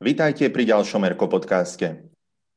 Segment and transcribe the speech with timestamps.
[0.00, 2.08] Vítajte pri ďalšom Erko podcaste.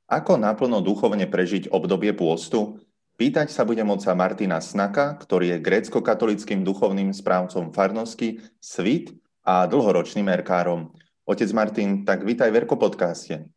[0.07, 2.79] Ako naplno duchovne prežiť obdobie pôstu?
[3.19, 9.11] Pýtať sa bude moca Martina Snaka, ktorý je grécko-katolickým duchovným správcom farnosti, svit
[9.43, 10.95] a dlhoročným erkárom.
[11.27, 13.51] Otec Martin, tak vítaj v Erko podcaste.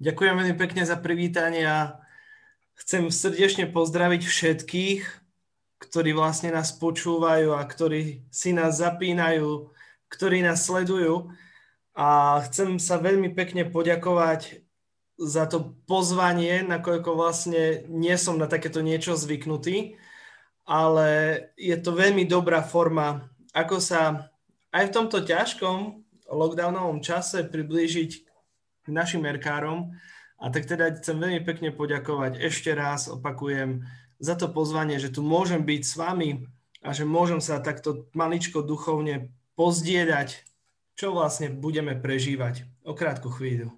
[0.00, 2.00] Ďakujem veľmi pekne za privítanie a
[2.80, 5.00] chcem srdečne pozdraviť všetkých,
[5.84, 9.68] ktorí vlastne nás počúvajú a ktorí si nás zapínajú,
[10.08, 11.28] ktorí nás sledujú
[11.96, 14.60] a chcem sa veľmi pekne poďakovať
[15.16, 19.96] za to pozvanie, nakoľko vlastne nie som na takéto niečo zvyknutý,
[20.68, 21.08] ale
[21.56, 24.28] je to veľmi dobrá forma, ako sa
[24.76, 28.10] aj v tomto ťažkom lockdownovom čase priblížiť
[28.84, 29.96] k našim merkárom.
[30.36, 33.88] A tak teda chcem veľmi pekne poďakovať ešte raz, opakujem,
[34.20, 36.44] za to pozvanie, že tu môžem byť s vami
[36.84, 40.44] a že môžem sa takto maličko duchovne pozdieľať
[40.96, 43.68] čo vlastne budeme prežívať o krátku chvíľu.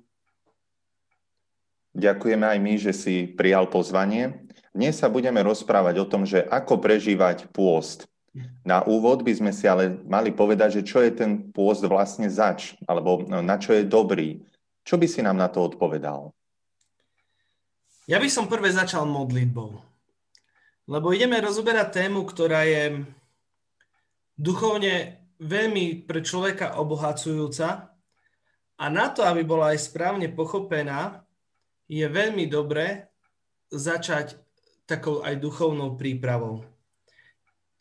[1.98, 4.47] Ďakujeme aj my, že si prijal pozvanie.
[4.70, 8.06] Dnes sa budeme rozprávať o tom, že ako prežívať pôst.
[8.62, 12.78] Na úvod by sme si ale mali povedať, že čo je ten pôst vlastne zač,
[12.86, 14.46] alebo na čo je dobrý.
[14.86, 16.30] Čo by si nám na to odpovedal?
[18.06, 19.83] Ja by som prvé začal modlitbou.
[20.86, 23.02] Lebo ideme rozoberať tému, ktorá je
[24.39, 27.94] duchovne veľmi pre človeka obohacujúca
[28.78, 31.22] a na to, aby bola aj správne pochopená,
[31.89, 33.11] je veľmi dobré
[33.72, 34.39] začať
[34.84, 36.62] takou aj duchovnou prípravou.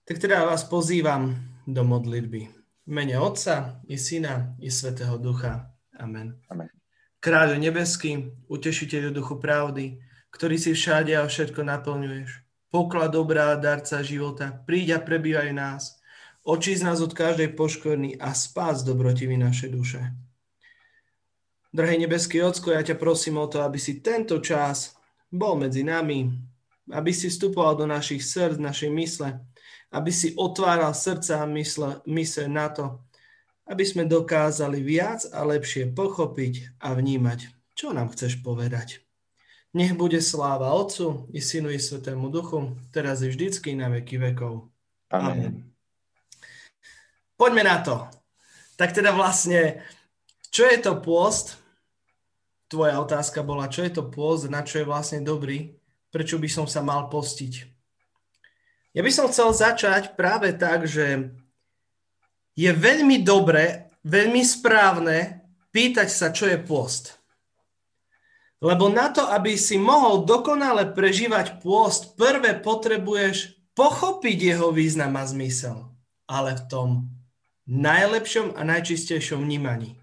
[0.08, 1.36] Tak teda vás pozývam
[1.68, 2.42] do modlitby.
[2.88, 5.68] V mene Otca i Syna i Svetého Ducha.
[6.00, 6.40] Amen.
[6.48, 6.72] Amen.
[7.20, 10.00] Kráľu nebeský, utešiteľu duchu pravdy,
[10.32, 12.30] ktorý si všade a všetko naplňuješ.
[12.72, 15.97] Poklad dobrá, darca života, príď a prebývaj nás
[16.48, 20.16] Očísť nás od každej poškorny a spás dobrotivý naše duše.
[21.76, 24.96] Drahý nebeský Ocko, ja ťa prosím o to, aby si tento čas
[25.28, 26.32] bol medzi nami,
[26.88, 29.44] aby si vstupoval do našich srdc, našej mysle,
[29.92, 33.04] aby si otváral srdca a mysle, mysle na to,
[33.68, 39.04] aby sme dokázali viac a lepšie pochopiť a vnímať, čo nám chceš povedať.
[39.76, 44.72] Nech bude sláva Otcu i Synu i Svetému Duchu, teraz i vždycky na veky vekov.
[45.12, 45.28] Amen.
[45.28, 45.77] Amen.
[47.38, 48.10] Poďme na to.
[48.78, 49.82] Tak teda vlastne,
[50.50, 51.62] čo je to pôst?
[52.68, 55.78] Tvoja otázka bola, čo je to pôst, na čo je vlastne dobrý,
[56.10, 57.54] prečo by som sa mal postiť.
[58.98, 61.32] Ja by som chcel začať práve tak, že
[62.58, 67.22] je veľmi dobré, veľmi správne pýtať sa, čo je pôst.
[68.58, 75.30] Lebo na to, aby si mohol dokonale prežívať pôst, prvé potrebuješ pochopiť jeho význam a
[75.30, 75.94] zmysel.
[76.26, 76.90] Ale v tom
[77.68, 80.00] najlepšom a najčistejšom vnímaní.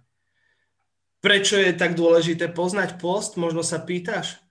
[1.25, 4.45] Prečo je tak dôležité poznať post, možno sa pýtaš?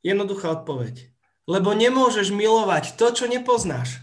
[0.00, 1.12] Jednoduchá odpoveď.
[1.44, 4.00] Lebo nemôžeš milovať to, čo nepoznáš.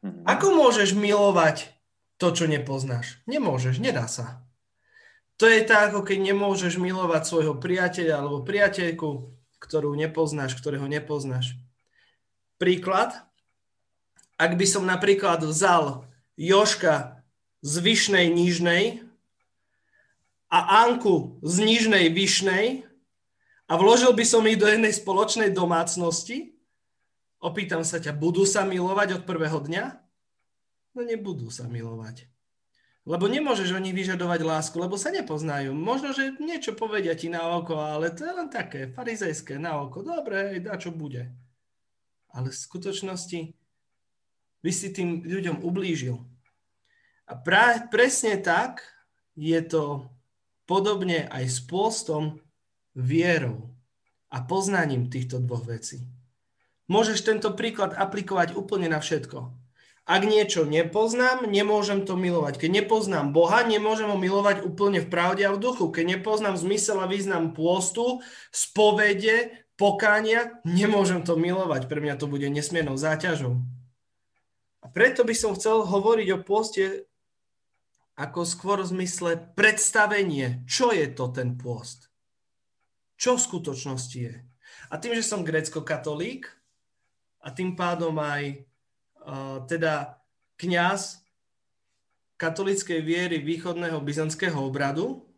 [0.00, 0.24] Mhm.
[0.24, 1.68] Ako môžeš milovať
[2.16, 3.18] to, čo nepoznáš?
[3.26, 4.46] Nemôžeš, nedá sa.
[5.40, 11.56] To je tak, ako keď nemôžeš milovať svojho priateľa alebo priateľku, ktorú nepoznáš, ktorého nepoznáš.
[12.60, 13.16] Príklad.
[14.36, 16.04] Ak by som napríklad vzal
[16.36, 17.19] Joška
[17.60, 19.04] z vyšnej nižnej
[20.50, 22.88] a Anku z nižnej vyšnej
[23.70, 26.58] a vložil by som ich do jednej spoločnej domácnosti,
[27.38, 29.84] opýtam sa ťa, budú sa milovať od prvého dňa?
[30.98, 32.26] No nebudú sa milovať.
[33.08, 35.72] Lebo nemôžeš o nich vyžadovať lásku, lebo sa nepoznajú.
[35.72, 40.04] Možno, že niečo povedia ti na oko, ale to je len také farizejské na oko.
[40.04, 41.32] Dobre, dá čo bude.
[42.28, 43.56] Ale v skutočnosti
[44.60, 46.20] by si tým ľuďom ublížil.
[47.30, 48.82] A pra, presne tak
[49.38, 50.10] je to
[50.66, 52.42] podobne aj s pôstom,
[52.90, 53.70] vierou
[54.34, 56.02] a poznaním týchto dvoch vecí.
[56.90, 59.54] Môžeš tento príklad aplikovať úplne na všetko.
[60.10, 62.58] Ak niečo nepoznám, nemôžem to milovať.
[62.58, 65.86] Keď nepoznám Boha, nemôžem ho milovať úplne v pravde a v duchu.
[65.86, 68.18] Keď nepoznám zmysel a význam pôstu,
[68.50, 71.86] spovede, pokánia, nemôžem to milovať.
[71.86, 73.62] Pre mňa to bude nesmiernou záťažou.
[74.82, 77.06] A preto by som chcel hovoriť o pôste
[78.16, 82.10] ako skôr v zmysle predstavenie, čo je to ten pôst.
[83.20, 84.36] Čo v skutočnosti je.
[84.90, 86.48] A tým, že som grécko-katolík
[87.40, 88.64] a tým pádom aj
[89.24, 90.20] uh, teda
[90.60, 91.20] kňaz
[92.40, 95.28] katolíckej viery východného byzantského obradu,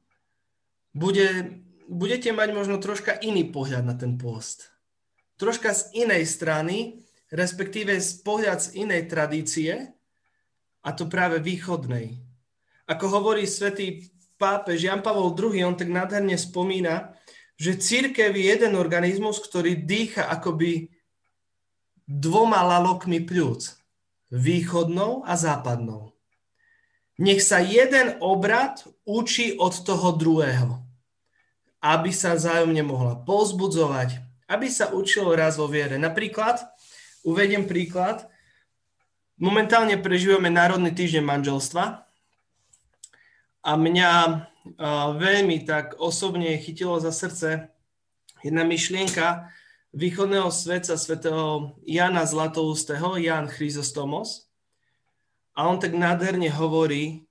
[0.94, 1.58] bude,
[1.90, 4.70] budete mať možno troška iný pohľad na ten pôst.
[5.34, 7.02] Troška z inej strany,
[7.34, 9.90] respektíve z pohľad z inej tradície,
[10.82, 12.22] a to práve východnej.
[12.93, 17.17] Ako hovorí svätý pápež Jan Pavol II, on tak nádherne spomína,
[17.56, 20.93] že církev je jeden organizmus, ktorý dýcha akoby
[22.05, 23.81] dvoma lalokmi pľúc.
[24.33, 26.17] Východnou a západnou.
[27.21, 30.81] Nech sa jeden obrad učí od toho druhého,
[31.85, 36.00] aby sa vzájomne mohla pozbudzovať, aby sa učilo raz vo viere.
[36.00, 36.65] Napríklad,
[37.25, 38.25] uvediem príklad,
[39.37, 42.12] momentálne prežívame Národný týždeň manželstva
[43.62, 44.11] a mňa
[45.19, 47.70] veľmi tak osobne chytilo za srdce
[48.43, 49.50] jedna myšlienka
[49.94, 54.50] východného svetca svätého Jana Zlatoustého, Jan Chryzostomos.
[55.53, 57.29] A on tak nádherne hovorí,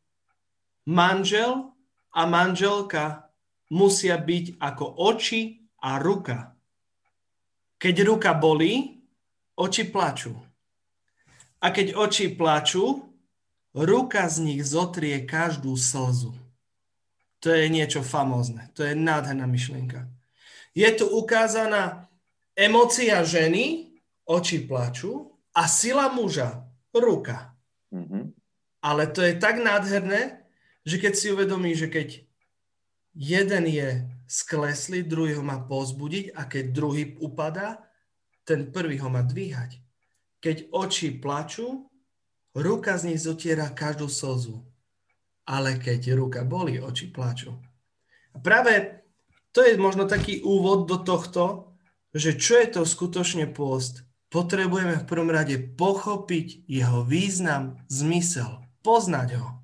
[0.85, 1.73] manžel
[2.13, 3.27] a manželka
[3.73, 6.53] musia byť ako oči a ruka.
[7.81, 9.01] Keď ruka bolí,
[9.57, 10.37] oči plačú.
[11.61, 13.10] A keď oči plačú,
[13.75, 16.35] ruka z nich zotrie každú slzu.
[17.41, 18.69] To je niečo famózne.
[18.77, 20.05] To je nádherná myšlienka.
[20.77, 22.07] Je tu ukázaná
[22.53, 23.97] emócia ženy,
[24.29, 26.63] oči plačú a sila muža,
[26.93, 27.57] ruka.
[27.91, 28.23] Mm-hmm.
[28.85, 30.45] Ale to je tak nádherné,
[30.85, 32.23] že keď si uvedomí, že keď
[33.13, 37.83] jeden je skleslý, druhý ho má pozbudiť a keď druhý upadá,
[38.47, 39.77] ten prvý ho má dvíhať.
[40.41, 41.90] Keď oči plačú,
[42.55, 44.71] ruka z nich zotiera každú slzu
[45.51, 47.51] ale keď ruka boli, oči plačú.
[48.31, 49.03] A práve
[49.51, 51.75] to je možno taký úvod do tohto,
[52.15, 54.07] že čo je to skutočne pôst.
[54.31, 59.59] Potrebujeme v prvom rade pochopiť jeho význam, zmysel, poznať ho.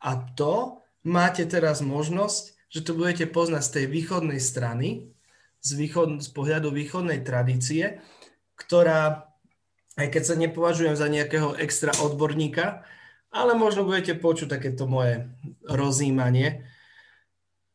[0.00, 5.12] A to máte teraz možnosť, že to budete poznať z tej východnej strany,
[5.60, 8.00] z, východ, z pohľadu východnej tradície,
[8.56, 9.25] ktorá,
[9.96, 12.84] aj keď sa nepovažujem za nejakého extra odborníka,
[13.32, 15.28] ale možno budete počuť takéto moje
[15.64, 16.68] rozímanie,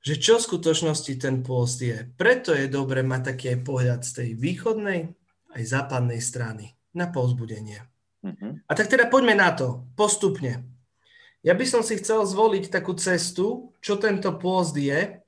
[0.01, 2.09] že čo v skutočnosti ten pôst je.
[2.18, 5.13] Preto je dobre mať taký aj pohľad z tej východnej
[5.51, 7.85] aj západnej strany na povzbudenie.
[8.25, 8.57] Uh-huh.
[8.65, 10.65] A tak teda poďme na to, postupne.
[11.41, 15.21] Ja by som si chcel zvoliť takú cestu, čo tento pôst je,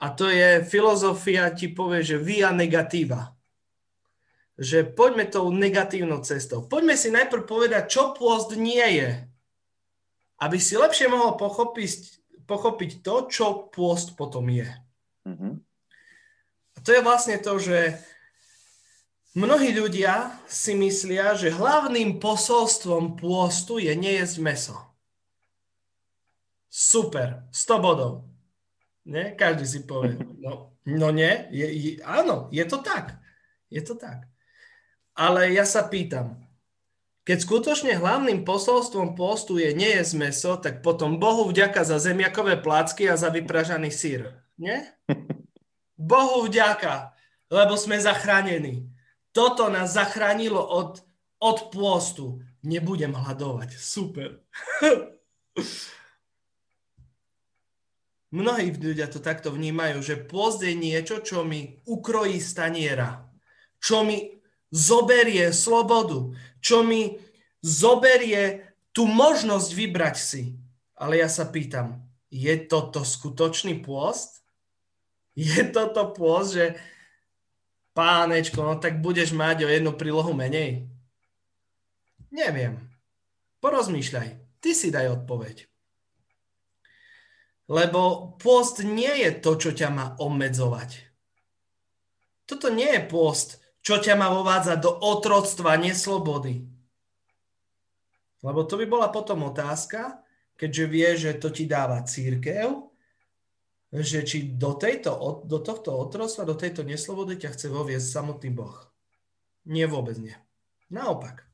[0.00, 3.36] a to je filozofia, ti povie, že via negatíva.
[4.60, 6.60] Že poďme tou negatívnou cestou.
[6.68, 9.30] Poďme si najprv povedať, čo pôst nie je
[10.40, 12.16] aby si lepšie mohol pochopiť,
[12.48, 14.68] pochopiť to, čo pôst potom je.
[15.28, 15.54] Mm-hmm.
[16.74, 18.00] A to je vlastne to, že
[19.36, 24.76] mnohí ľudia si myslia, že hlavným posolstvom pôstu je nejesť meso.
[26.72, 28.24] Super, 100 bodov.
[29.04, 29.36] Nie?
[29.36, 33.20] Každý si povie, no, no nie, je, je, áno, je to tak.
[33.68, 34.29] Je to tak.
[35.20, 36.40] Ale ja sa pýtam,
[37.28, 42.56] keď skutočne hlavným posolstvom postu je nie je meso, tak potom Bohu vďaka za zemiakové
[42.56, 44.32] plácky a za vypražaný sír.
[44.56, 44.96] Nie?
[46.00, 47.12] Bohu vďaka,
[47.52, 48.88] lebo sme zachránení.
[49.36, 51.04] Toto nás zachránilo od,
[51.36, 52.40] od pôstu.
[52.64, 53.76] Nebudem hľadovať.
[53.76, 54.40] Super.
[58.40, 63.28] Mnohí ľudia to takto vnímajú, že pôst je niečo, čo mi ukrojí staniera.
[63.76, 64.39] Čo mi
[64.70, 67.18] zoberie slobodu, čo mi
[67.60, 70.42] zoberie tú možnosť vybrať si.
[70.96, 72.00] Ale ja sa pýtam,
[72.30, 74.40] je toto skutočný pôst?
[75.34, 76.78] Je toto pôst, že
[77.94, 80.86] pánečko, no tak budeš mať o jednu prílohu menej?
[82.30, 82.78] Neviem.
[83.60, 84.28] Porozmýšľaj.
[84.60, 85.66] Ty si daj odpoveď.
[87.70, 91.06] Lebo pôst nie je to, čo ťa má obmedzovať.
[92.44, 96.68] Toto nie je pôst, čo ťa má vovádzať do otroctva, neslobody.
[98.40, 100.20] Lebo to by bola potom otázka,
[100.56, 102.88] keďže vie, že to ti dáva církev,
[103.90, 108.76] že či do, tejto, do tohto otroctva, do tejto neslobody ťa chce voviesť samotný Boh.
[109.66, 110.36] Nie, vôbec nie.
[110.88, 111.44] Naopak.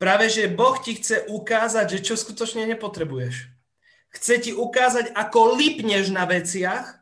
[0.00, 3.52] Práve, že Boh ti chce ukázať, že čo skutočne nepotrebuješ.
[4.10, 6.99] Chce ti ukázať, ako lipneš na veciach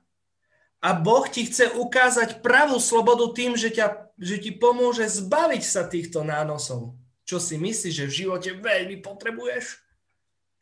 [0.78, 5.82] a Boh ti chce ukázať pravú slobodu tým, že, ťa, že ti pomôže zbaviť sa
[5.90, 6.94] týchto nánosov.
[7.26, 9.82] Čo si myslíš, že v živote veľmi potrebuješ?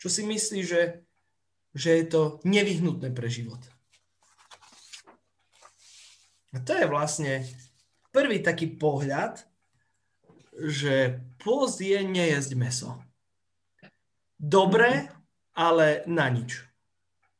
[0.01, 0.83] Čo si myslíš, že,
[1.77, 3.61] že je to nevyhnutné pre život?
[6.57, 7.45] A to je vlastne
[8.09, 9.45] prvý taký pohľad,
[10.57, 12.97] že pôst je nejesť meso.
[14.41, 15.13] Dobre,
[15.53, 16.65] ale na nič.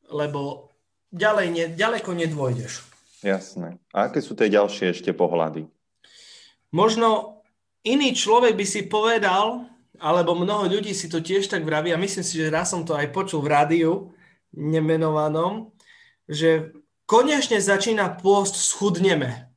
[0.05, 0.66] Lebo
[1.11, 2.83] ďalej ne, ďaleko nedvojdeš.
[3.25, 3.81] Jasné.
[3.91, 5.65] A aké sú tie ďalšie ešte pohľady?
[6.69, 7.41] Možno
[7.81, 9.65] iný človek by si povedal,
[9.97, 12.93] alebo mnoho ľudí si to tiež tak vraví, a myslím si, že raz som to
[12.93, 13.91] aj počul v rádiu,
[14.53, 15.73] nemenovanom,
[16.29, 16.75] že
[17.09, 19.49] konečne začína pôst, schudneme.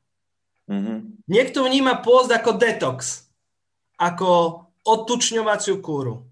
[0.71, 1.27] Mm-hmm.
[1.27, 3.27] Niekto vníma pôst ako detox,
[3.99, 6.25] ako odtučňovaciu kúru.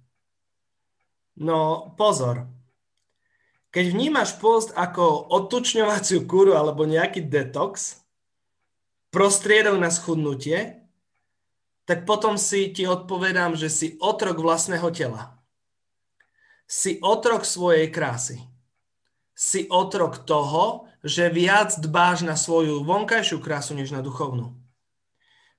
[1.39, 2.51] No pozor,
[3.79, 8.03] keď vnímaš pôst ako odtučňovaciu kúru alebo nejaký detox,
[9.15, 10.83] prostriedok na schudnutie,
[11.87, 15.39] tak potom si ti odpovedám, že si otrok vlastného tela.
[16.67, 18.43] Si otrok svojej krásy.
[19.39, 24.59] Si otrok toho, že viac dbáš na svoju vonkajšiu krásu, než na duchovnú.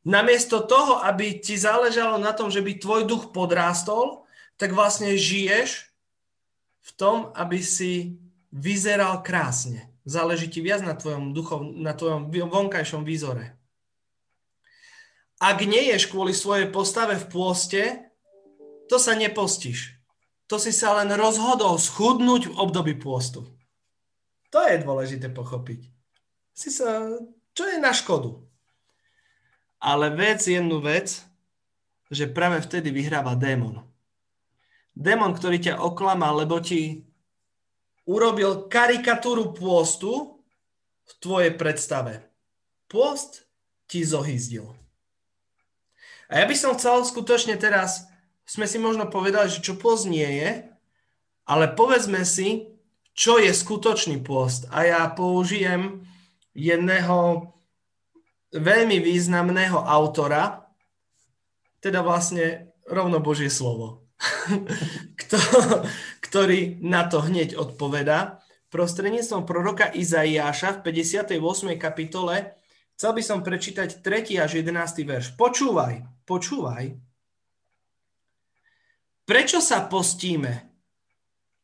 [0.03, 4.27] Namiesto toho, aby ti záležalo na tom, že by tvoj duch podrástol,
[4.59, 5.88] tak vlastne žiješ
[6.89, 8.17] v tom, aby si
[8.49, 9.93] vyzeral krásne.
[10.09, 13.53] Záleží ti viac na tvojom, duchov, na tvojom vonkajšom výzore.
[15.39, 17.83] Ak neješ kvôli svojej postave v pôste,
[18.89, 19.95] to sa nepostíš.
[20.49, 23.45] To si sa len rozhodol schudnúť v období pôstu.
[24.49, 25.85] To je dôležité pochopiť.
[26.57, 27.05] Si sa,
[27.53, 28.41] čo je na škodu.
[29.77, 31.21] Ale vec, jednu vec,
[32.09, 33.85] že práve vtedy vyhráva démon.
[34.97, 37.07] Démon, ktorý ťa oklamal, lebo ti
[38.09, 40.41] urobil karikatúru pôstu
[41.05, 42.25] v tvojej predstave.
[42.89, 43.45] Pôst
[43.85, 44.73] ti zohyzdil.
[46.29, 48.05] A ja by som chcel skutočne teraz,
[48.45, 50.65] sme si možno povedali, že čo pôst nie je,
[51.49, 52.69] ale povedzme si,
[53.13, 54.69] čo je skutočný pôst.
[54.69, 56.05] A ja použijem
[56.53, 57.49] jedného
[58.53, 60.69] veľmi významného autora,
[61.81, 64.08] teda vlastne rovno Božie slovo,
[66.25, 68.43] ktorý na to hneď odpoveda.
[68.69, 71.41] Prostredníctvom proroka Izaiáša v 58.
[71.79, 72.59] kapitole
[72.93, 74.43] chcel by som prečítať 3.
[74.43, 75.07] až 11.
[75.07, 75.33] verš.
[75.33, 76.93] Počúvaj, počúvaj.
[79.25, 80.69] Prečo sa postíme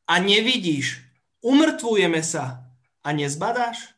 [0.10, 1.02] a nevidíš,
[1.46, 2.72] umrtvujeme sa
[3.06, 3.94] a nezbadáš?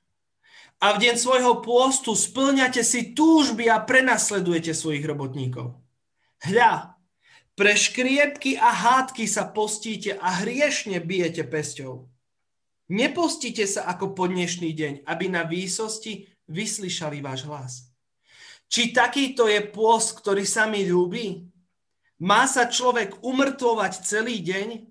[0.77, 5.73] A v deň svojho pôstu splňate si túžby a prenasledujete svojich robotníkov.
[6.43, 6.96] Hľa,
[7.57, 12.05] pre škriepky a hádky sa postíte a hriešne bijete pesťou.
[12.93, 17.73] Nepostite sa ako po dnešný deň, aby na výsosti vyslyšali váš hlas.
[18.69, 21.49] Či takýto je pôst, ktorý sa mi ľúbi?
[22.21, 24.85] Má sa človek umrtvovať celý deň?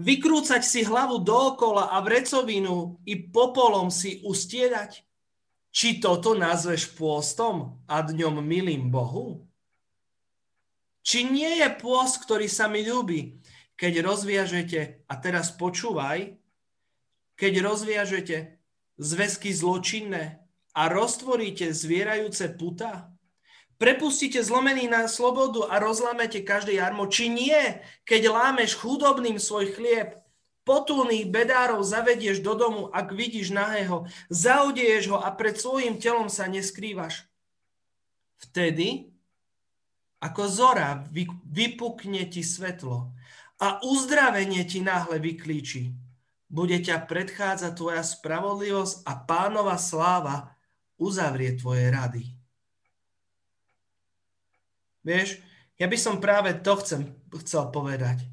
[0.00, 5.04] Vykrúcať si hlavu dookola a vrecovinu i popolom si ustiedať?
[5.68, 9.47] Či toto nazveš pôstom a dňom milým Bohu?
[11.08, 13.40] Či nie je pôst, ktorý sa mi ľúbi,
[13.80, 16.36] keď rozviažete, a teraz počúvaj,
[17.32, 18.60] keď rozviažete
[19.00, 20.44] zväzky zločinné
[20.76, 23.08] a roztvoríte zvierajúce puta?
[23.80, 27.08] Prepustíte zlomený na slobodu a rozlámete každé jarmo?
[27.08, 30.12] Či nie, keď lámeš chudobným svoj chlieb,
[30.68, 36.44] potulných bedárov zavedieš do domu, ak vidíš nahého, zaudeješ ho a pred svojim telom sa
[36.52, 37.24] neskrývaš?
[38.44, 39.08] Vtedy,
[40.18, 41.06] ako zora,
[41.46, 43.14] vypukne ti svetlo
[43.62, 45.94] a uzdravenie ti náhle vyklíči.
[46.48, 50.58] Bude ťa predchádzať tvoja spravodlivosť a pánova sláva
[50.98, 52.24] uzavrie tvoje rady.
[55.06, 55.38] Vieš,
[55.78, 57.14] ja by som práve to chcem,
[57.46, 58.26] chcel povedať.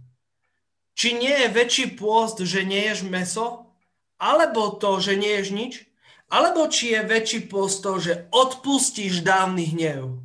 [0.96, 3.70] Či nie je väčší pôst, že nie ješ meso?
[4.16, 5.74] Alebo to, že nie ješ nič?
[6.32, 10.25] Alebo či je väčší pôst to, že odpustíš dávny hnev?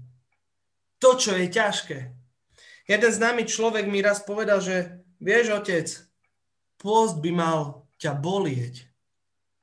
[1.00, 1.98] To, čo je ťažké.
[2.84, 5.86] Jeden známy človek mi raz povedal, že vieš, otec,
[6.76, 8.88] pôst by mal ťa bolieť.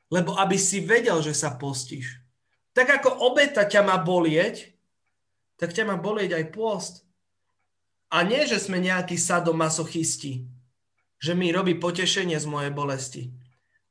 [0.09, 2.23] Lebo aby si vedel, že sa postíš.
[2.71, 4.71] Tak ako obeta ťa má bolieť,
[5.57, 6.95] tak ťa má bolieť aj pôst.
[8.13, 10.47] A nie, že sme nejakí sadomasochisti,
[11.17, 13.33] že mi robí potešenie z mojej bolesti,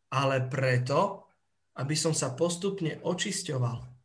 [0.09, 1.29] ale preto,
[1.77, 3.96] aby som sa postupne očisťoval.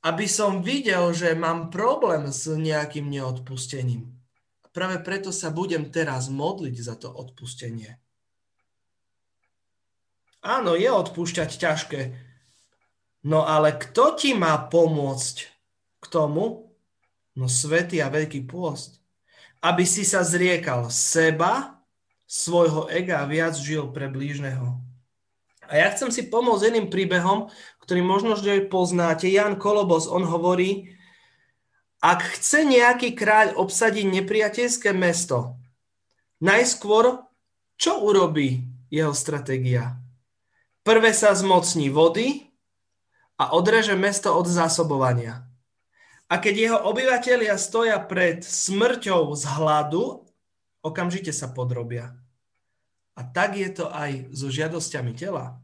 [0.00, 4.08] Aby som videl, že mám problém s nejakým neodpustením.
[4.72, 8.00] Práve preto sa budem teraz modliť za to odpustenie.
[10.40, 12.00] Áno, je odpúšťať ťažké,
[13.20, 15.36] No ale kto ti má pomôcť
[16.00, 16.72] k tomu?
[17.36, 18.96] No svetý a veľký pôst.
[19.60, 21.84] Aby si sa zriekal seba,
[22.24, 24.80] svojho ega a viac žil pre blížneho.
[25.68, 27.52] A ja chcem si pomôcť jedným príbehom,
[27.90, 29.26] ktorý možno, že poznáte.
[29.26, 30.94] Jan Kolobos, on hovorí,
[31.98, 35.58] ak chce nejaký kráľ obsadiť nepriateľské mesto,
[36.38, 37.26] najskôr
[37.74, 38.62] čo urobí
[38.94, 39.98] jeho stratégia?
[40.86, 42.46] Prvé sa zmocní vody,
[43.40, 45.48] a odreže mesto od zásobovania.
[46.28, 50.28] A keď jeho obyvateľia stoja pred smrťou z hladu,
[50.84, 52.14] okamžite sa podrobia.
[53.16, 55.58] A tak je to aj so žiadosťami tela.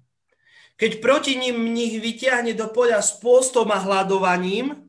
[0.76, 4.86] Keď proti ním nich vyťahne do poľa s pôstom a hľadovaním,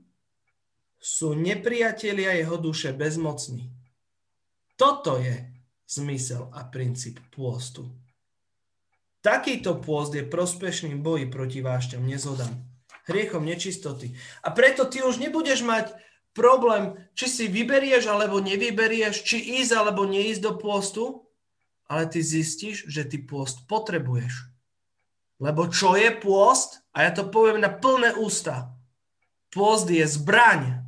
[1.00, 3.72] sú nepriatelia jeho duše bezmocní.
[4.76, 5.48] Toto je
[5.88, 7.88] zmysel a princíp pôstu.
[9.24, 12.52] Takýto pôst je prospešný boji proti vášťam, nezhodám,
[13.08, 14.12] hriechom nečistoty.
[14.44, 15.96] A preto ty už nebudeš mať
[16.36, 21.04] problém, či si vyberieš alebo nevyberieš, či ísť alebo neísť do pôstu,
[21.88, 24.57] ale ty zistíš, že ty pôst potrebuješ.
[25.38, 26.82] Lebo čo je pôst?
[26.98, 28.74] A ja to poviem na plné ústa.
[29.54, 30.82] Pôst je zbraň.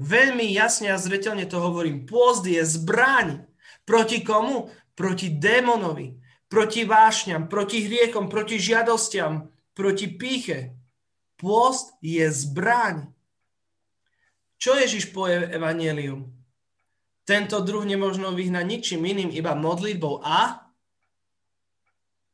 [0.00, 2.06] Veľmi jasne a zretelne to hovorím.
[2.06, 3.44] Pôst je zbraň.
[3.82, 4.70] Proti komu?
[4.94, 6.14] Proti démonovi.
[6.50, 10.74] Proti vášňam, proti hriechom, proti žiadostiam, proti píche.
[11.38, 13.06] Pôst je zbraň.
[14.58, 16.20] Čo Ježiš povie v Evangelium?
[17.22, 20.66] Tento druh nemožno vyhnať ničím iným, iba modlitbou a?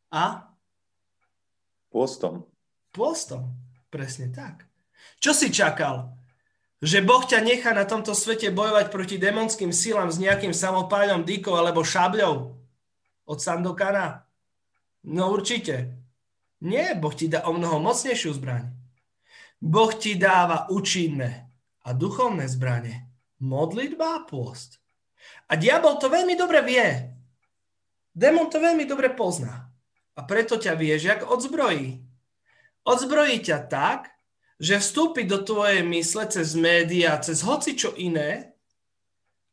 [0.08, 0.45] A?
[1.96, 2.44] Pôstom.
[2.92, 3.56] Pôstom,
[3.88, 4.68] presne tak.
[5.16, 6.12] Čo si čakal?
[6.84, 11.56] Že Boh ťa nechá na tomto svete bojovať proti demonským silám s nejakým samopáľom, dýkou
[11.56, 12.52] alebo šabľou
[13.24, 14.28] od Sandokana?
[15.08, 15.96] No určite.
[16.60, 18.68] Nie, Boh ti dá o mnoho mocnejšiu zbraň.
[19.56, 21.48] Boh ti dáva účinné
[21.80, 23.08] a duchovné zbranie.
[23.40, 24.84] Modlitba a pôst.
[25.48, 27.08] A diabol to veľmi dobre vie.
[28.12, 29.65] Demon to veľmi dobre pozná.
[30.16, 32.00] A preto ťa vieš, jak odzbrojí.
[32.88, 34.16] Odzbrojí ťa tak,
[34.56, 38.56] že vstúpi do tvojej mysle cez médiá, cez hoci čo iné,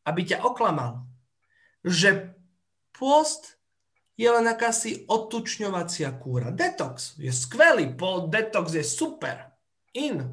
[0.07, 1.03] aby ťa oklamal.
[1.83, 2.31] Že
[2.95, 3.59] post
[4.15, 6.55] je len akási odtučňovacia kúra.
[6.55, 7.91] Detox je skvelý,
[8.31, 9.51] detox je super,
[9.91, 10.23] in.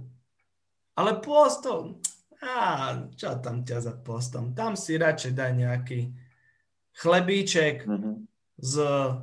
[0.95, 1.99] Ale post to,
[2.39, 4.55] á, čo tam ťa za postom?
[4.55, 6.01] Tam si radšej daj nejaký
[6.95, 8.30] chlebíček, mm-hmm
[8.61, 8.77] s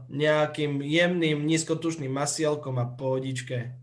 [0.10, 3.78] nejakým jemným nízkotučným masielkom a pohodičke.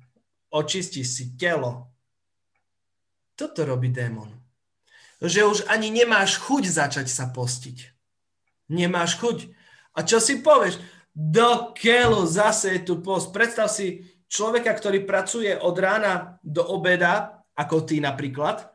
[0.51, 1.95] Očistí si telo.
[3.39, 4.35] Toto robí démon.
[5.23, 7.95] Že už ani nemáš chuť začať sa postiť.
[8.75, 9.55] Nemáš chuť.
[9.95, 10.83] A čo si povieš?
[11.15, 13.31] Do keľu zase je tu post.
[13.31, 18.75] Predstav si človeka, ktorý pracuje od rána do obeda, ako ty napríklad,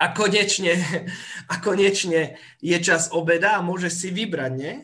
[0.00, 0.80] a konečne,
[1.52, 4.74] a konečne je čas obeda a môžeš si vybrať, nie?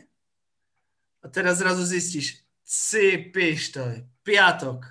[1.23, 4.83] A teraz zrazu zistíš, si pištoj, piatok,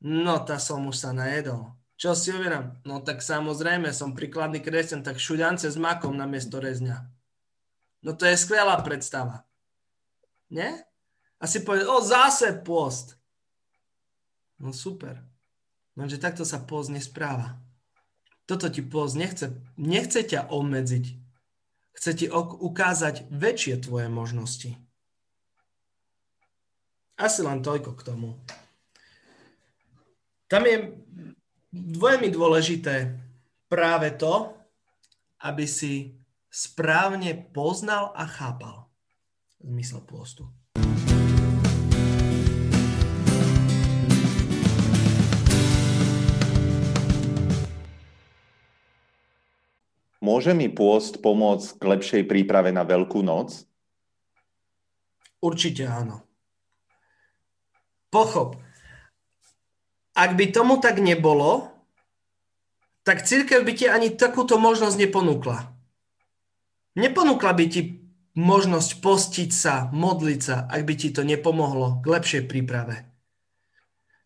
[0.00, 1.76] no tá som už sa najedol.
[2.00, 2.80] Čo si uverám?
[2.88, 7.04] No tak samozrejme, som príkladný kresťan, tak šuďance s makom na miesto rezňa.
[8.00, 9.44] No to je skvelá predstava.
[10.48, 10.80] Nie?
[11.36, 13.20] A si povie, o zase post.
[14.56, 15.20] No super.
[15.92, 17.60] Lenže takto sa post nespráva.
[18.48, 21.06] Toto ti post nechce, nechce ťa obmedziť.
[22.00, 24.72] Chce ti ukázať väčšie tvoje možnosti.
[27.20, 28.32] Asi len toľko k tomu.
[30.48, 30.88] Tam je
[31.76, 33.12] veľmi dôležité
[33.68, 34.56] práve to,
[35.44, 36.16] aby si
[36.48, 38.88] správne poznal a chápal
[39.60, 40.48] zmysel pôstu.
[50.24, 53.68] Môže mi pôst pomôcť k lepšej príprave na Veľkú noc?
[55.44, 56.29] Určite áno.
[58.10, 58.58] Pochop.
[60.18, 61.70] Ak by tomu tak nebolo,
[63.06, 65.70] tak církev by ti ani takúto možnosť neponúkla.
[66.98, 67.80] Neponúkla by ti
[68.34, 73.06] možnosť postiť sa, modliť sa, ak by ti to nepomohlo k lepšej príprave.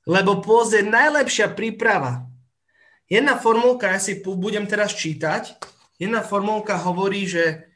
[0.05, 2.29] Lebo pôz je najlepšia príprava.
[3.09, 5.61] Jedna formulka, ja si budem teraz čítať,
[6.01, 7.69] jedna formulka hovorí, že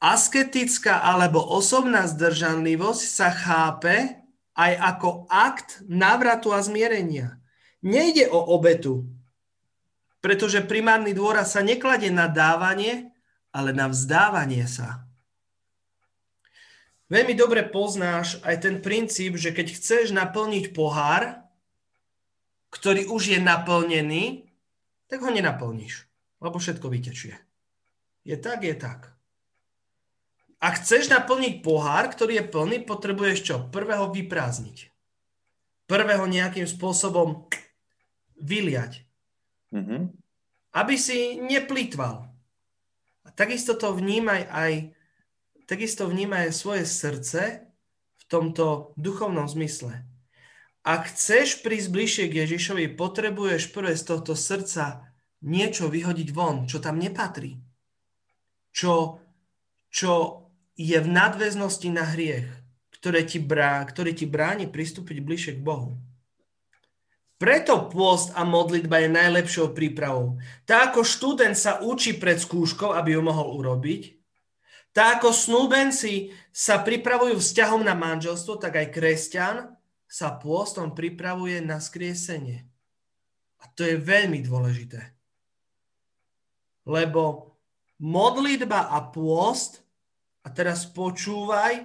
[0.00, 4.16] Asketická alebo osobná zdržanlivosť sa chápe
[4.56, 7.36] aj ako akt návratu a zmierenia.
[7.84, 9.04] Nejde o obetu,
[10.24, 13.12] pretože primárny dôraz sa nekladie na dávanie,
[13.52, 15.04] ale na vzdávanie sa.
[17.12, 21.44] Veľmi dobre poznáš aj ten princíp, že keď chceš naplniť pohár,
[22.70, 24.46] ktorý už je naplnený,
[25.10, 26.06] tak ho nenaplníš,
[26.38, 27.34] lebo všetko vytečie.
[28.22, 29.19] Je tak, je tak.
[30.60, 33.56] Ak chceš naplniť pohár, ktorý je plný, potrebuješ čo?
[33.72, 34.92] Prvého vyprázdniť.
[35.88, 37.48] Prvého nejakým spôsobom
[38.36, 39.08] vyliať.
[39.72, 40.02] Mm-hmm.
[40.76, 42.28] Aby si neplýtval.
[43.24, 44.72] A takisto to vnímaj aj
[45.70, 47.42] takisto vnímaj aj svoje srdce
[48.18, 50.02] v tomto duchovnom zmysle.
[50.82, 55.06] Ak chceš prísť bližšie k Ježišovi, potrebuješ prvé z tohto srdca
[55.46, 57.62] niečo vyhodiť von, čo tam nepatrí.
[58.74, 59.22] Čo,
[59.92, 60.39] čo
[60.80, 62.48] je v nadväznosti na hriech,
[62.96, 66.00] ktoré ti brá, ktorý ti bráni pristúpiť bližšie k Bohu.
[67.36, 70.40] Preto pôst a modlitba je najlepšou prípravou.
[70.64, 74.16] Tak ako študent sa učí pred skúškou, aby ju mohol urobiť,
[74.92, 79.56] tak ako snúbenci sa pripravujú vzťahom na manželstvo, tak aj kresťan
[80.04, 82.66] sa pôstom pripravuje na skriesenie.
[83.60, 85.12] A to je veľmi dôležité.
[86.88, 87.54] Lebo
[88.00, 89.84] modlitba a pôst,
[90.40, 91.84] a teraz počúvaj,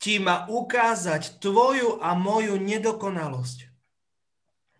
[0.00, 3.68] ti má ukázať tvoju a moju nedokonalosť.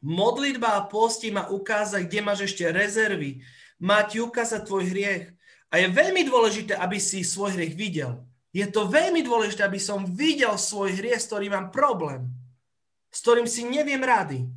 [0.00, 3.44] Modlitba a posti má ukázať, kde máš ešte rezervy.
[3.76, 5.28] Má ti ukázať tvoj hriech.
[5.68, 8.24] A je veľmi dôležité, aby si svoj hriech videl.
[8.50, 12.32] Je to veľmi dôležité, aby som videl svoj hriech, s ktorým mám problém.
[13.12, 14.48] S ktorým si neviem rady.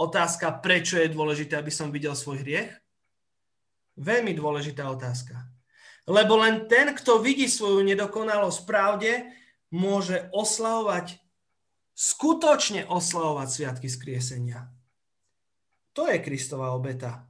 [0.00, 2.72] Otázka, prečo je dôležité, aby som videl svoj hriech?
[4.00, 5.55] Veľmi dôležitá otázka.
[6.06, 9.26] Lebo len ten, kto vidí svoju nedokonalosť pravde,
[9.74, 11.18] môže oslavovať
[11.96, 14.68] skutočne oslavovať sviatky skriesenia.
[15.96, 17.24] To je Kristova obeta.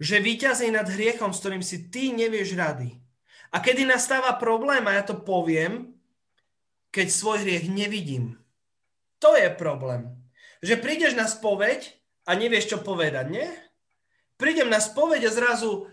[0.00, 2.96] Že víťazí nad hriechom, s ktorým si ty nevieš rady.
[3.52, 5.92] A kedy nastáva problém, a ja to poviem,
[6.88, 8.40] keď svoj hriech nevidím.
[9.20, 10.08] To je problém.
[10.64, 11.92] Že prídeš na spoveď
[12.24, 13.48] a nevieš, čo povedať, nie?
[14.40, 15.90] Prídem na spoveď a zrazu,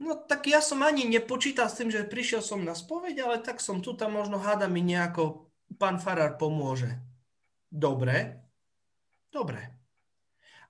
[0.00, 3.60] no tak ja som ani nepočítal s tým, že prišiel som na spoveď, ale tak
[3.60, 5.48] som tu, tam možno háda mi nejako
[5.80, 6.96] pán Farár pomôže.
[7.68, 8.40] Dobre,
[9.32, 9.76] dobre.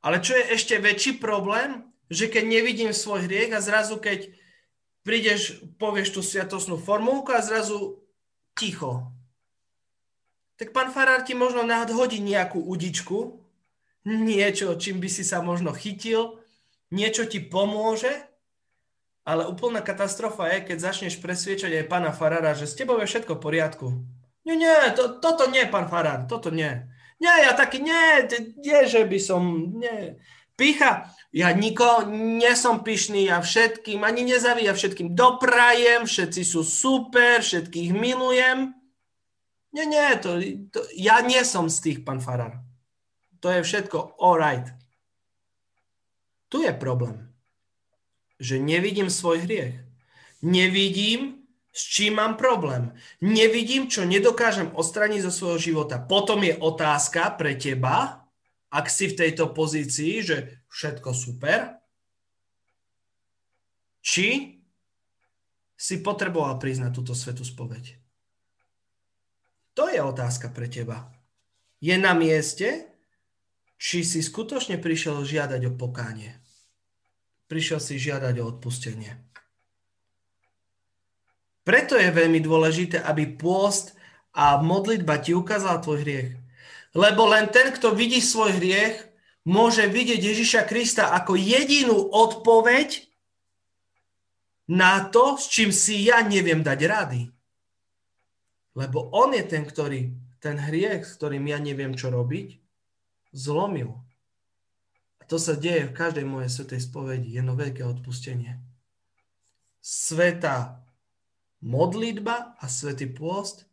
[0.01, 4.31] Ale čo je ešte väčší problém, že keď nevidím svoj hriech a zrazu keď
[5.03, 8.03] prídeš, povieš tú sviatosnú formulku a zrazu
[8.59, 9.11] ticho.
[10.57, 13.45] Tak pán Farár ti možno nadhodí nejakú udičku,
[14.07, 16.41] niečo, čím by si sa možno chytil,
[16.95, 18.11] niečo ti pomôže,
[19.27, 23.37] ale úplná katastrofa je, keď začneš presviečať aj pána Farára, že s tebou je všetko
[23.37, 23.87] v poriadku.
[24.47, 26.87] Nie, nie, to, toto nie, pán Farár, toto nie.
[27.19, 28.31] Nie, ja taký, nie,
[28.63, 30.15] nie, že by som, nie.
[30.55, 36.63] Pícha, ja niko, nie som pyšný, ja všetkým, ani nezaví, ja všetkým doprajem, všetci sú
[36.63, 38.73] super, všetkých milujem.
[39.75, 40.39] Nie, nie, to,
[40.71, 42.63] to, ja nie som z tých, pán Farár.
[43.43, 44.71] To je všetko all right.
[46.47, 47.26] Tu je problém,
[48.37, 49.81] že nevidím svoj hriech.
[50.45, 52.93] Nevidím, s čím mám problém.
[53.21, 56.01] Nevidím, čo nedokážem odstraniť zo svojho života.
[56.01, 58.25] Potom je otázka pre teba,
[58.73, 60.37] ak si v tejto pozícii, že
[60.69, 61.81] všetko super,
[64.01, 64.61] či
[65.77, 68.01] si potreboval na túto svetú spoveď.
[69.77, 71.13] To je otázka pre teba.
[71.85, 72.89] Je na mieste,
[73.77, 76.41] či si skutočne prišiel žiadať o pokánie.
[77.47, 79.15] Prišiel si žiadať o odpustenie.
[81.67, 83.99] Preto je veľmi dôležité, aby pôst
[84.31, 86.31] a modlitba ti ukázala tvoj hriech.
[86.95, 89.03] Lebo len ten, kto vidí svoj hriech,
[89.43, 93.07] môže vidieť Ježiša Krista ako jedinú odpoveď
[94.71, 97.23] na to, s čím si ja neviem dať rady.
[98.79, 102.63] Lebo on je ten, ktorý ten hriech, s ktorým ja neviem, čo robiť,
[103.35, 104.06] zlomil.
[105.27, 107.35] To sa deje v každej mojej svetej spovedi.
[107.35, 108.63] Jedno veľké odpustenie.
[109.83, 110.83] Sveta
[111.63, 113.67] modlitba a svätý pôst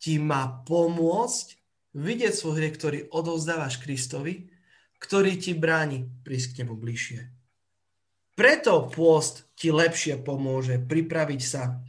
[0.00, 1.46] ti má pomôcť
[1.92, 4.48] vidieť svoj hriech, ktorý odovzdávaš Kristovi,
[5.02, 7.20] ktorý ti bráni prísť k nemu bližšie.
[8.38, 11.82] Preto pôst ti lepšie pomôže pripraviť sa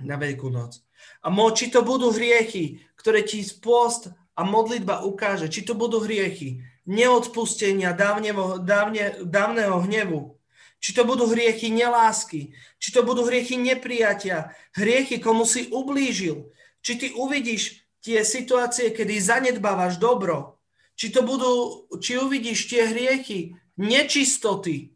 [0.00, 0.80] na Veľkú noc.
[1.20, 6.00] A mo, či to budú hriechy, ktoré ti pôst a modlitba ukáže, či to budú
[6.00, 10.36] hriechy neodpustenia dávneho, dávne, dávneho hnevu,
[10.80, 16.52] či to budú hriechy nelásky, či to budú hriechy neprijatia, hriechy, komu si ublížil,
[16.84, 20.60] či ty uvidíš tie situácie, kedy zanedbávaš dobro,
[20.92, 24.92] či, to budú, či uvidíš tie hriechy, nečistoty,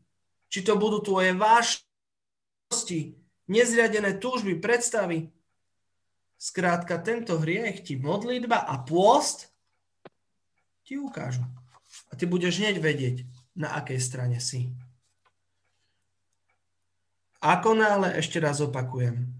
[0.52, 3.16] či to budú tvoje vášnosti,
[3.48, 5.32] nezriadené túžby, predstavy.
[6.36, 9.50] Skrátka, tento hriech ti modlitba a pôst
[10.86, 11.42] ti ukážu.
[12.18, 13.16] Ty budeš hneď vedieť,
[13.54, 14.74] na akej strane si.
[17.38, 19.30] Ako náhle, ešte raz opakujem,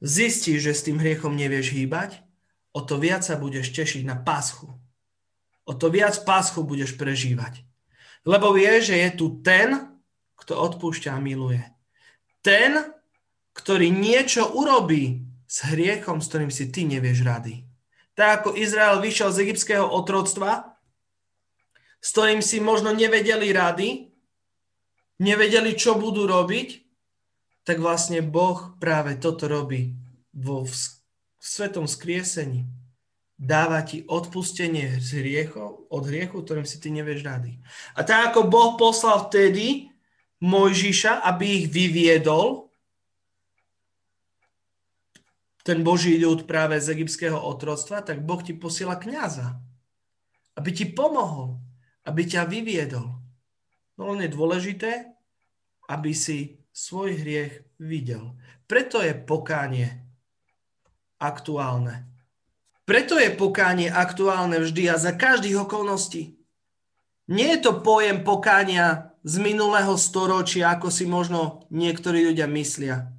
[0.00, 2.24] zistíš, že s tým hriechom nevieš hýbať,
[2.72, 4.72] o to viac sa budeš tešiť na páschu.
[5.68, 7.60] O to viac páschu budeš prežívať.
[8.24, 9.92] Lebo vieš, že je tu ten,
[10.40, 11.60] kto odpúšťa a miluje.
[12.40, 12.96] Ten,
[13.52, 17.68] ktorý niečo urobí s hriechom, s ktorým si ty nevieš rady.
[18.16, 20.71] Tak ako Izrael vyšiel z egyptského otroctva,
[22.02, 24.10] s ktorým si možno nevedeli rady,
[25.22, 26.82] nevedeli, čo budú robiť,
[27.62, 29.94] tak vlastne Boh práve toto robí
[30.34, 30.66] vo
[31.38, 32.66] svetom skriesení
[33.42, 37.58] dáva ti odpustenie z hriechov, od hriechu, ktorým si ty nevieš rady.
[37.98, 39.90] A tak ako Boh poslal vtedy
[40.38, 42.70] Mojžiša, aby ich vyviedol,
[45.62, 49.58] ten Boží ľud práve z egyptského otroctva, tak Boh ti posiela kniaza,
[50.58, 51.62] aby ti pomohol,
[52.06, 53.08] aby ťa vyviedol.
[53.98, 54.92] No len je dôležité,
[55.86, 58.34] aby si svoj hriech videl.
[58.64, 60.02] Preto je pokánie
[61.20, 62.08] aktuálne.
[62.82, 66.34] Preto je pokánie aktuálne vždy a za každých okolností.
[67.30, 73.14] Nie je to pojem pokánia z minulého storočia, ako si možno niektorí ľudia myslia.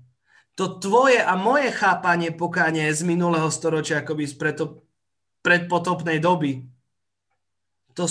[0.59, 4.35] To tvoje a moje chápanie pokánia je z minulého storočia, akoby z
[5.41, 6.67] predpotopnej doby.
[7.95, 8.03] To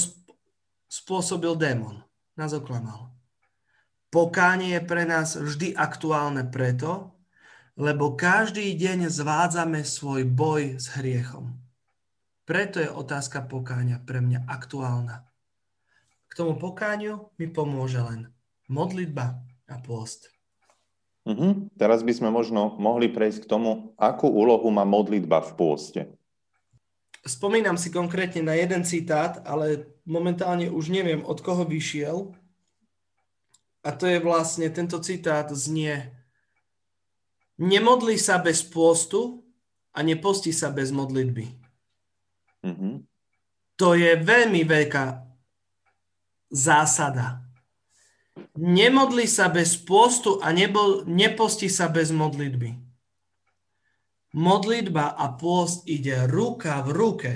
[0.93, 2.05] spôsobil démon.
[2.37, 3.09] Nás oklamal.
[4.13, 7.17] Pokánie je pre nás vždy aktuálne preto,
[7.81, 11.57] lebo každý deň zvádzame svoj boj s hriechom.
[12.45, 15.25] Preto je otázka pokáňa pre mňa aktuálna.
[16.29, 18.29] K tomu pokáňu mi pomôže len
[18.69, 19.41] modlitba
[19.73, 20.29] a pôst.
[21.25, 21.71] Uh-huh.
[21.81, 26.01] Teraz by sme možno mohli prejsť k tomu, akú úlohu má modlitba v pôste.
[27.23, 32.35] Spomínam si konkrétne na jeden citát, ale momentálne už neviem, od koho vyšiel.
[33.87, 36.11] A to je vlastne, tento citát znie
[37.63, 39.47] Nemodli sa bez pôstu
[39.95, 41.47] a neposti sa bez modlitby.
[42.67, 42.95] Mm-hmm.
[43.79, 45.23] To je veľmi veľká
[46.51, 47.47] zásada.
[48.59, 52.82] Nemodli sa bez pôstu a nebol, neposti sa bez modlitby.
[54.33, 57.33] Modlitba a pôst ide ruka v ruke.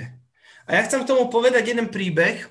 [0.65, 2.49] A ja chcem k tomu povedať jeden príbeh,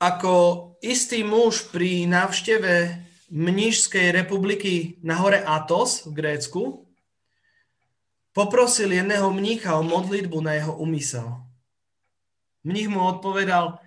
[0.00, 0.32] ako
[0.80, 6.62] istý muž pri návšteve Mnížskej republiky na hore Atos v Grécku
[8.34, 11.38] poprosil jedného mnícha o modlitbu na jeho umysel.
[12.66, 13.78] Mních mu odpovedal,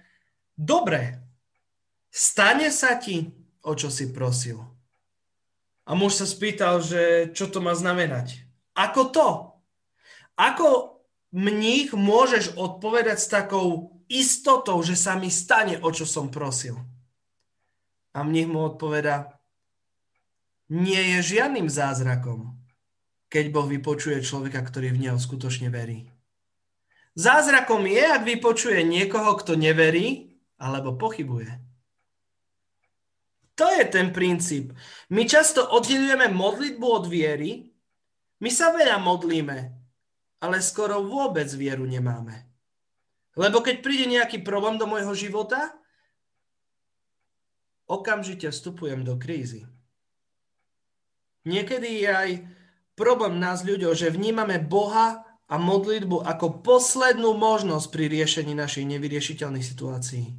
[0.55, 1.19] dobre,
[2.07, 4.63] stane sa ti, o čo si prosil.
[5.83, 8.42] A muž sa spýtal, že čo to má znamenať.
[8.73, 9.27] Ako to?
[10.37, 10.97] Ako
[11.33, 16.77] mních môžeš odpovedať s takou istotou, že sa mi stane, o čo som prosil?
[18.13, 19.33] A mních mu odpoveda,
[20.69, 22.53] nie je žiadnym zázrakom,
[23.29, 26.09] keď Boh vypočuje človeka, ktorý v Neho skutočne verí.
[27.13, 31.61] Zázrakom je, ak vypočuje niekoho, kto neverí alebo pochybuje.
[33.53, 34.73] To je ten princíp.
[35.13, 37.72] My často oddelujeme modlitbu od viery,
[38.43, 39.57] my sa veľa modlíme,
[40.43, 42.43] ale skoro vôbec vieru nemáme.
[43.39, 45.71] Lebo keď príde nejaký problém do môjho života,
[47.87, 49.63] okamžite vstupujem do krízy.
[51.47, 52.29] Niekedy je aj
[52.99, 59.65] problém nás ľuďov, že vnímame Boha a modlitbu ako poslednú možnosť pri riešení našich nevyriešiteľných
[59.65, 60.35] situácií.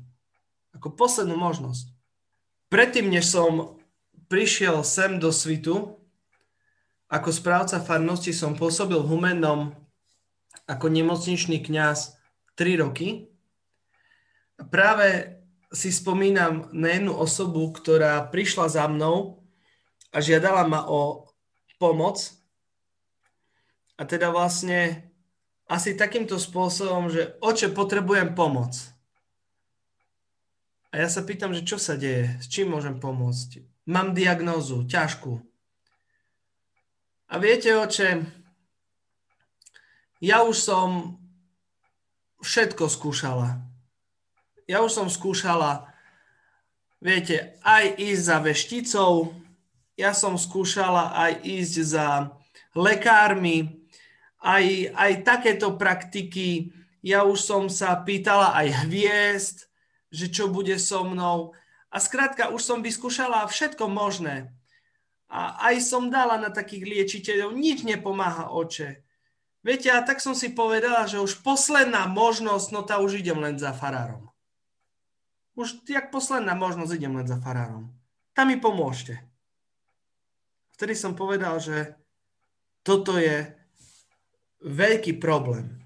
[0.76, 1.92] Ako poslednú možnosť.
[2.68, 3.78] Predtým, než som
[4.26, 6.03] prišiel sem do svitu,
[7.08, 9.60] ako správca farnosti som pôsobil v Humennom
[10.64, 12.16] ako nemocničný kňaz
[12.56, 13.28] 3 roky.
[14.70, 15.40] Práve
[15.74, 19.42] si spomínam na jednu osobu, ktorá prišla za mnou
[20.14, 21.28] a žiadala ma o
[21.76, 22.30] pomoc.
[23.98, 25.10] A teda vlastne
[25.68, 28.74] asi takýmto spôsobom, že oče, potrebujem pomoc.
[30.94, 33.66] A ja sa pýtam, že čo sa deje, s čím môžem pomôcť.
[33.90, 35.42] Mám diagnózu, ťažkú.
[37.34, 38.30] A viete, oče,
[40.22, 41.18] ja už som
[42.38, 43.58] všetko skúšala.
[44.70, 45.90] Ja už som skúšala,
[47.02, 49.34] viete, aj ísť za vešticou,
[49.98, 52.38] ja som skúšala aj ísť za
[52.78, 53.82] lekármi,
[54.38, 56.70] aj, aj takéto praktiky.
[57.02, 59.66] Ja už som sa pýtala aj hviezd,
[60.14, 61.50] že čo bude so mnou.
[61.90, 64.53] A skrátka, už som vyskúšala všetko možné.
[65.34, 69.02] A aj som dala na takých liečiteľov, nič nepomáha oče.
[69.66, 73.58] Viete, a tak som si povedala, že už posledná možnosť, no tá už idem len
[73.58, 74.30] za farárom.
[75.58, 77.90] Už jak posledná možnosť idem len za farárom.
[78.30, 79.18] Tam mi pomôžte
[80.74, 81.94] vtedy som povedal, že
[82.82, 83.46] toto je
[84.60, 85.80] veľký problém.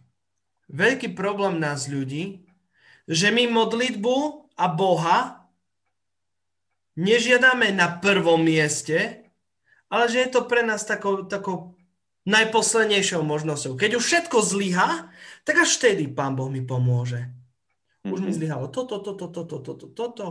[0.69, 2.45] Veľký problém nás ľudí,
[3.09, 4.17] že my modlitbu
[4.59, 5.49] a Boha
[6.99, 9.28] nežiadame na prvom mieste,
[9.89, 11.77] ale že je to pre nás takou, takou
[12.29, 13.77] najposlednejšou možnosťou.
[13.77, 15.09] Keď už všetko zlyha,
[15.49, 17.33] tak až vtedy Pán Boh mi pomôže.
[18.05, 18.37] Už mi mhm.
[18.37, 20.27] zlyhalo toto, toto, toto, toto, toto.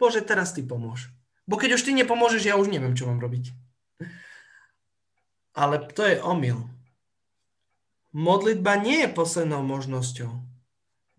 [0.00, 1.12] Bože, teraz ty pomôž.
[1.44, 3.52] Bo keď už ty nepomôžeš, ja už neviem, čo mám robiť.
[5.54, 6.70] Ale to je omyl.
[8.14, 10.30] Modlitba nie je poslednou možnosťou.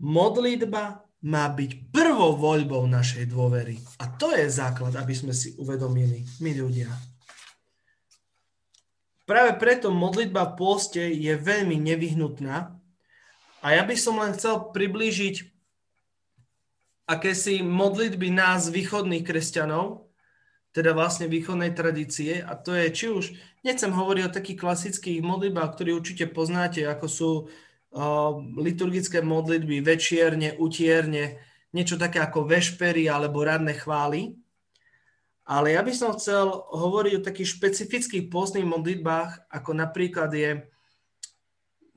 [0.01, 3.77] Modlitba má byť prvou voľbou našej dôvery.
[4.01, 6.89] A to je základ, aby sme si uvedomili, my ľudia.
[9.31, 12.75] Práve preto modlitba v pôste je veľmi nevyhnutná.
[13.63, 15.47] A ja by som len chcel priblížiť
[17.07, 20.11] akési modlitby nás, východných kresťanov,
[20.75, 23.25] teda vlastne východnej tradície a to je či už,
[23.63, 30.59] nechcem hovoriť o takých klasických modlitbách, ktoré určite poznáte, ako sú uh, liturgické modlitby, večierne,
[30.59, 31.39] utierne,
[31.71, 34.35] niečo také ako vešpery alebo radné chvály.
[35.45, 40.63] Ale ja by som chcel hovoriť o takých špecifických postných modlitbách, ako napríklad je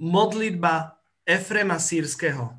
[0.00, 2.57] modlitba Efrema Sírskeho.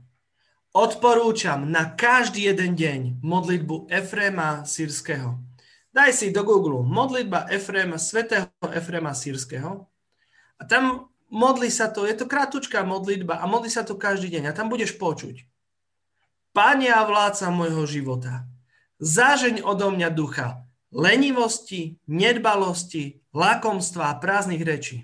[0.76, 5.40] Odporúčam na každý jeden deň modlitbu Efrema Sírskeho.
[5.96, 9.88] Daj si do Google modlitba Efrema, svetého Efrema Sírskeho
[10.60, 14.52] a tam modli sa to, je to krátučká modlitba a modli sa to každý deň
[14.52, 15.48] a tam budeš počuť.
[16.52, 18.44] Pane a vládca môjho života,
[19.00, 20.65] zážeň odo mňa ducha,
[20.96, 25.04] lenivosti, nedbalosti, lakomstva a prázdnych rečí.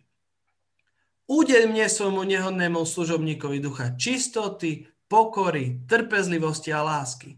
[1.27, 7.36] Udeľ mne svojmu nehodnému služobníkovi ducha čistoty, pokory, trpezlivosti a lásky.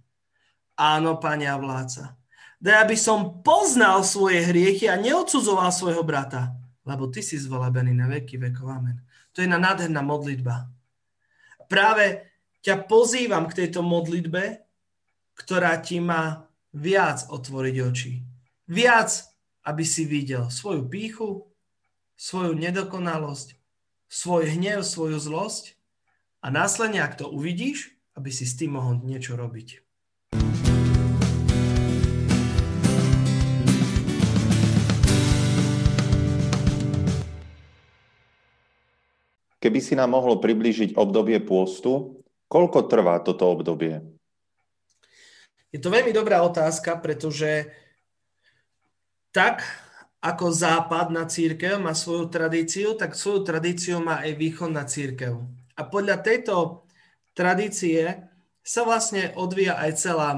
[0.78, 2.18] Áno, Pane a vládca,
[2.64, 6.56] Daj, aby som poznal svoje hriechy a neodsudzoval svojho brata,
[6.88, 8.72] lebo ty si zvolabený na veky vekov.
[8.72, 9.04] Amen.
[9.36, 10.72] To je na nádherná modlitba.
[11.68, 12.32] Práve
[12.64, 14.64] ťa pozývam k tejto modlitbe,
[15.36, 18.33] ktorá ti má viac otvoriť oči.
[18.64, 19.12] Viac,
[19.68, 21.52] aby si videl svoju píchu,
[22.16, 23.60] svoju nedokonalosť,
[24.08, 25.76] svoj hnev, svoju zlosť
[26.40, 29.84] a následne, ak to uvidíš, aby si s tým mohol niečo robiť.
[39.60, 44.00] Keby si nám mohol priblížiť obdobie pôstu, koľko trvá toto obdobie?
[45.76, 47.83] Je to veľmi dobrá otázka, pretože
[49.36, 49.66] tak
[50.24, 55.44] ako západná církev má svoju tradíciu, tak svoju tradíciu má aj východná církev.
[55.76, 56.88] A podľa tejto
[57.36, 58.30] tradície
[58.64, 60.30] sa vlastne odvíja aj celá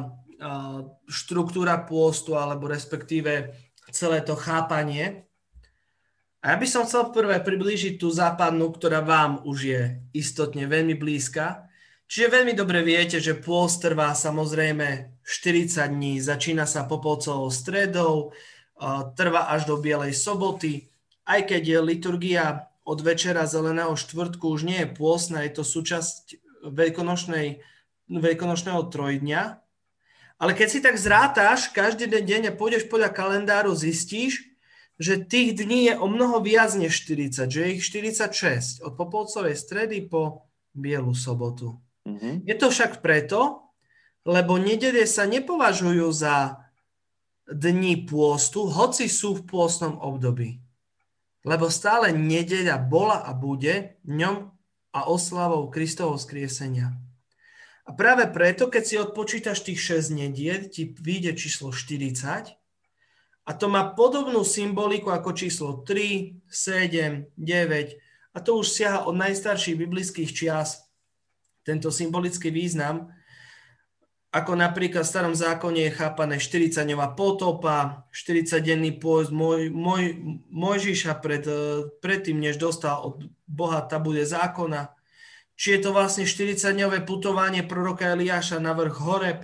[1.06, 3.54] štruktúra pôstu, alebo respektíve
[3.94, 5.26] celé to chápanie
[6.46, 9.82] a ja by som chcel prvé priblížiť tú západnú, ktorá vám už je
[10.14, 11.66] istotne veľmi blízka.
[12.06, 18.30] Čiže veľmi dobre viete, že pôst trvá samozrejme 40 dní, začína sa popolcovou stredou,
[19.16, 20.92] trvá až do Bielej soboty,
[21.26, 26.38] aj keď je liturgia od večera zeleného štvrtku už nie je pôstna, je to súčasť
[26.70, 29.42] veľkonočného trojdňa.
[30.36, 34.56] Ale keď si tak zrátaš každý deň a pôjdeš podľa kalendáru, zistíš,
[34.96, 39.56] že tých dní je o mnoho viac než 40, že je ich 46 od Popolcovej
[39.58, 41.80] stredy po Bielu sobotu.
[42.08, 42.48] Mm-hmm.
[42.48, 43.62] Je to však preto,
[44.28, 46.65] lebo nedele sa nepovažujú za
[47.50, 50.62] dni pôstu, hoci sú v pôstnom období.
[51.46, 54.50] Lebo stále nedeľa bola a bude ňom
[54.96, 56.96] a oslavou Kristovho skriesenia.
[57.86, 62.58] A práve preto, keď si odpočítaš tých 6 nediel, ti vyjde číslo 40
[63.46, 69.14] a to má podobnú symboliku ako číslo 3, 7, 9 a to už siaha od
[69.22, 70.90] najstarších biblických čias,
[71.62, 73.14] tento symbolický význam,
[74.36, 80.04] ako napríklad v starom zákone je chápané 40-dňová potopa, 40-denný pôjsť moj, moj,
[80.52, 81.48] Mojžiša pred,
[82.04, 84.92] predtým, než dostal od Boha tabude zákona.
[85.56, 89.40] Či je to vlastne 40-dňové putovanie proroka Eliáša na vrch Horeb,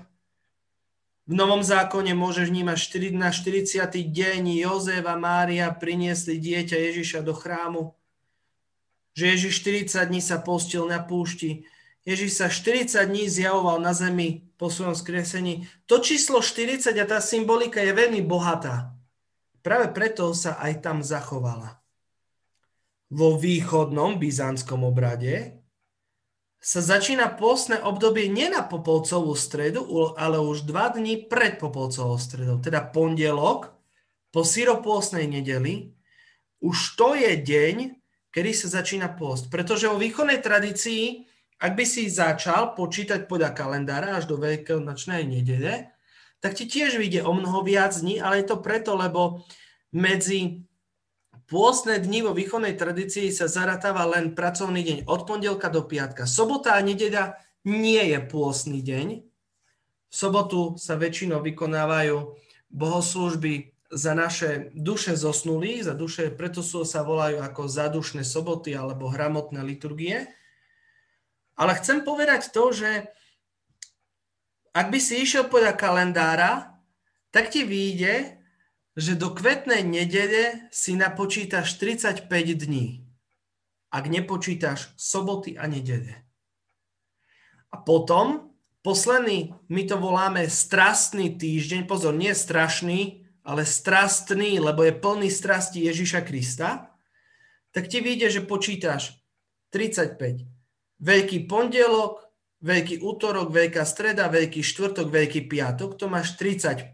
[1.31, 2.75] v Novom zákone môžeš vnímať
[3.15, 3.87] na 40.
[3.87, 7.95] deň Jozef a Mária priniesli dieťa Ježiša do chrámu.
[9.15, 11.63] Že Ježiš 40 dní sa postil na púšti.
[12.01, 15.69] Ježiš sa 40 dní zjavoval na zemi po svojom skresení.
[15.85, 18.97] To číslo 40 a tá symbolika je veľmi bohatá.
[19.61, 21.77] Práve preto sa aj tam zachovala.
[23.13, 25.61] Vo východnom byzantskom obrade
[26.61, 32.57] sa začína postné obdobie nie na Popolcovú stredu, ale už dva dní pred Popolcovou stredou,
[32.61, 33.73] teda pondelok
[34.29, 35.93] po syropôstnej nedeli.
[36.61, 37.97] Už to je deň,
[38.29, 39.49] kedy sa začína post.
[39.49, 41.25] Pretože vo východnej tradícii,
[41.61, 45.93] ak by si začal počítať podľa kalendára až do veľkonočnej nedele,
[46.41, 49.45] tak ti tiež vyjde o mnoho viac dní, ale je to preto, lebo
[49.93, 50.65] medzi
[51.51, 56.23] Pôstne dni vo východnej tradícii sa zaratáva len pracovný deň od pondelka do piatka.
[56.23, 57.35] Sobota a nedeľa
[57.67, 59.07] nie je pôstny deň.
[60.07, 62.39] V sobotu sa väčšinou vykonávajú
[62.71, 69.11] bohoslužby za naše duše zosnulých, za duše, preto sú, sa volajú ako zadušné soboty alebo
[69.11, 70.31] hramotné liturgie.
[71.61, 73.05] Ale chcem povedať to, že
[74.73, 76.73] ak by si išiel podľa kalendára,
[77.29, 78.41] tak ti vyjde,
[78.97, 82.25] že do kvetnej nedele si napočítaš 35
[82.65, 83.05] dní.
[83.93, 86.25] Ak nepočítaš soboty a nedele.
[87.69, 94.97] A potom, posledný, my to voláme strastný týždeň, pozor, nie strašný, ale strastný, lebo je
[94.97, 96.89] plný strasti Ježiša Krista,
[97.69, 99.13] tak ti vyjde, že počítaš
[99.69, 100.60] 35.
[101.01, 102.21] Veľký pondelok,
[102.61, 106.93] veľký útorok, veľká streda, veľký štvrtok, veľký piatok, to máš 35.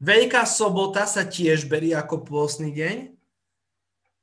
[0.00, 3.12] Veľká sobota sa tiež berie ako pôstny deň,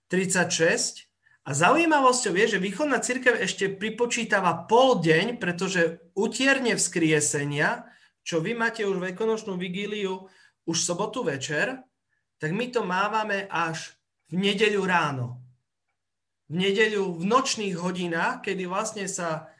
[0.09, 1.09] 36.
[1.43, 8.55] A zaujímavosťou je, že východná církev ešte pripočítava pol deň, pretože utierne vzkriesenia čo vy
[8.55, 10.31] máte už veľkonočnú vigíliu
[10.63, 11.83] už sobotu večer,
[12.39, 13.99] tak my to mávame až
[14.31, 15.42] v nedeľu ráno.
[16.51, 19.53] V nedeľu v nočných hodinách, kedy vlastne sa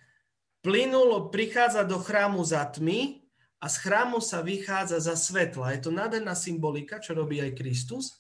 [0.63, 3.23] plynulo prichádza do chrámu za tmy
[3.63, 5.75] a z chrámu sa vychádza za svetla.
[5.75, 8.19] Je to nádherná symbolika, čo robí aj Kristus.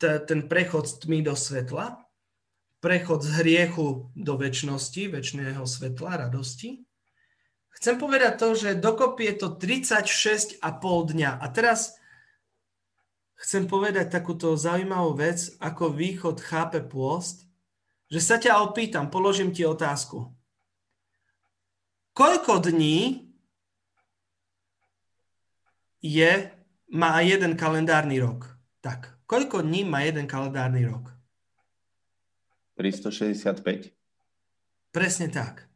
[0.00, 2.00] Ten prechod z tmy do svetla,
[2.82, 6.84] prechod z hriechu do väčšnosti, väčšného svetla, radosti.
[7.72, 10.60] Chcem povedať to, že dokopy je to 36,5
[11.16, 11.30] dňa.
[11.40, 11.96] A teraz
[13.42, 17.42] chcem povedať takúto zaujímavú vec, ako východ chápe pôst,
[18.06, 20.30] že sa ťa opýtam, položím ti otázku.
[22.14, 23.26] Koľko dní
[26.04, 26.52] je,
[26.92, 28.46] má jeden kalendárny rok?
[28.78, 31.10] Tak, koľko dní má jeden kalendárny rok?
[32.76, 33.90] 365.
[34.92, 35.66] Presne tak.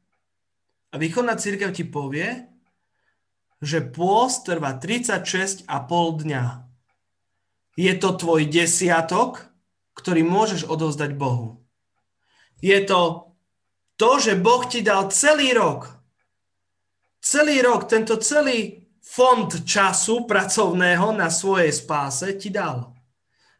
[0.92, 2.46] A východná církev ti povie,
[3.64, 5.64] že pôst trvá 36,5
[6.22, 6.44] dňa.
[7.76, 9.44] Je to tvoj desiatok,
[9.92, 11.60] ktorý môžeš odovzdať Bohu.
[12.64, 13.32] Je to
[13.96, 15.88] to, že Boh ti dal celý rok.
[17.20, 22.96] Celý rok, tento celý fond času pracovného na svojej spáse ti dal.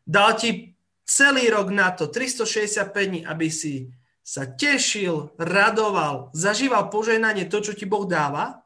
[0.05, 3.95] Dal ti celý rok na to, 365 dní, aby si
[4.27, 8.59] sa tešil, radoval, zažíval požehnanie, to, čo ti Boh dáva.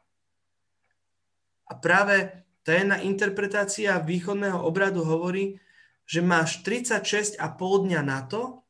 [1.69, 5.57] A práve jedna interpretácia východného obradu hovorí,
[6.05, 7.39] že máš 36,5
[7.87, 8.61] dňa na to,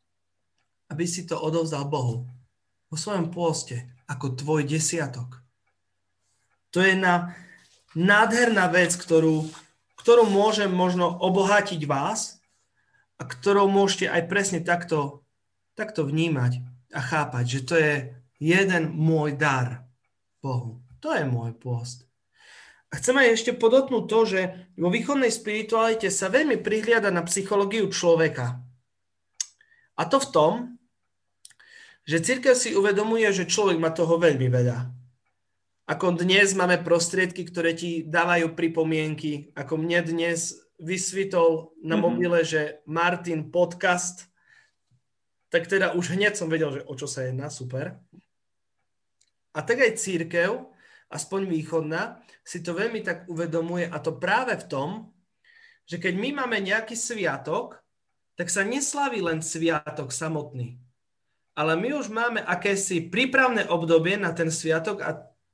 [0.93, 2.29] aby si to odovzdal Bohu.
[2.91, 5.41] Vo svojom pôste, ako tvoj desiatok.
[6.75, 7.35] To je na
[7.95, 9.47] nádherná vec, ktorú,
[9.99, 12.43] ktorú môžem možno obohatiť vás
[13.19, 15.23] a ktorou môžete aj presne takto,
[15.79, 17.95] takto vnímať a chápať, že to je
[18.43, 19.87] jeden môj dar
[20.43, 20.83] Bohu.
[21.01, 22.10] To je môj pôst.
[22.91, 24.41] Chcem aj ešte podotknúť to, že
[24.75, 28.59] vo východnej spiritualite sa veľmi prihliada na psychológiu človeka.
[29.95, 30.53] A to v tom,
[32.03, 34.91] že církev si uvedomuje, že človek má toho veľmi veľa.
[35.87, 42.03] Ako dnes máme prostriedky, ktoré ti dávajú pripomienky, ako mne dnes vysvitol na mm-hmm.
[42.03, 44.31] mobile, že Martin podcast
[45.51, 47.99] tak teda už hneď som vedel, že o čo sa jedná, super.
[49.51, 50.63] A tak aj církev,
[51.11, 54.89] aspoň východná, si to veľmi tak uvedomuje a to práve v tom,
[55.87, 57.79] že keď my máme nejaký sviatok,
[58.39, 60.81] tak sa neslaví len sviatok samotný.
[61.59, 65.11] Ale my už máme akési prípravné obdobie na ten sviatok a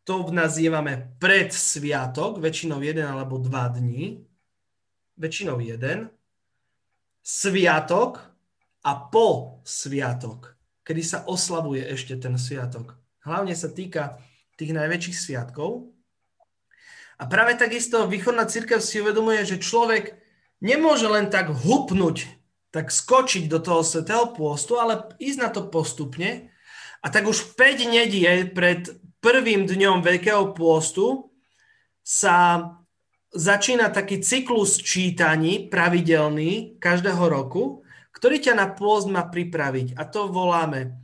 [0.07, 4.23] to nazývame predsviatok, väčšinou jeden alebo dva dní,
[5.19, 6.15] väčšinou jeden.
[7.27, 8.23] Sviatok,
[8.87, 10.55] a po sviatok,
[10.87, 12.95] kedy sa oslavuje ešte ten sviatok.
[13.27, 14.23] Hlavne sa týka
[14.55, 15.91] tých najväčších sviatkov.
[17.17, 20.17] A práve takisto východná církev si uvedomuje, že človek
[20.61, 22.29] nemôže len tak hupnúť,
[22.71, 26.53] tak skočiť do toho svetého pôstu, ale ísť na to postupne.
[27.01, 28.89] A tak už 5 nediel pred
[29.25, 31.33] prvým dňom Veľkého pôstu
[32.05, 32.69] sa
[33.33, 37.87] začína taký cyklus čítaní pravidelný každého roku
[38.17, 40.01] ktorý ťa na pôst má pripraviť.
[40.01, 40.97] A to voláme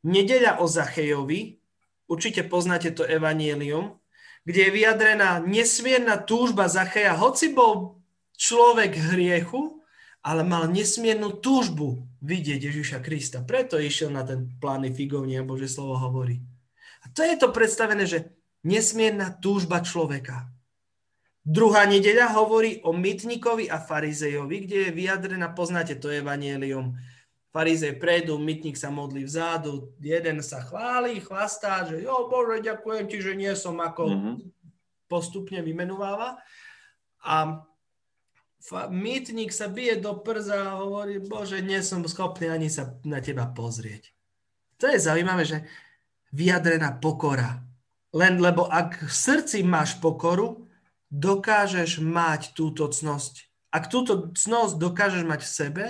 [0.00, 1.60] Nedeľa o Zachejovi,
[2.08, 3.99] určite poznáte to evanielium,
[4.44, 8.00] kde je vyjadrená nesmierna túžba Zacheja, hoci bol
[8.40, 9.80] človek hriechu,
[10.20, 13.40] ale mal nesmiernu túžbu vidieť Ježiša Krista.
[13.44, 16.40] Preto išiel na ten plány figovní, a Bože slovo hovorí.
[17.04, 18.28] A to je to predstavené, že
[18.60, 20.52] nesmierna túžba človeka.
[21.40, 27.00] Druhá nedeľa hovorí o mytníkovi a farizejovi, kde je vyjadrená, poznáte to evanielium.
[27.50, 33.18] Farizej prejdú, mytník sa modlí vzadu, jeden sa chváli, chlastá, že jo Bože, ďakujem ti,
[33.18, 34.34] že nie som ako mm-hmm.
[35.10, 36.38] postupne vymenováva.
[37.26, 37.66] A
[38.86, 43.50] mýtnik sa bije do prza a hovorí, bože, nie som schopný ani sa na teba
[43.50, 44.14] pozrieť.
[44.78, 45.58] To je zaujímavé, že
[46.30, 47.66] vyjadrená pokora.
[48.14, 50.70] Len lebo ak v srdci máš pokoru,
[51.10, 53.50] dokážeš mať túto cnosť.
[53.74, 55.86] Ak túto cnosť dokážeš mať v sebe,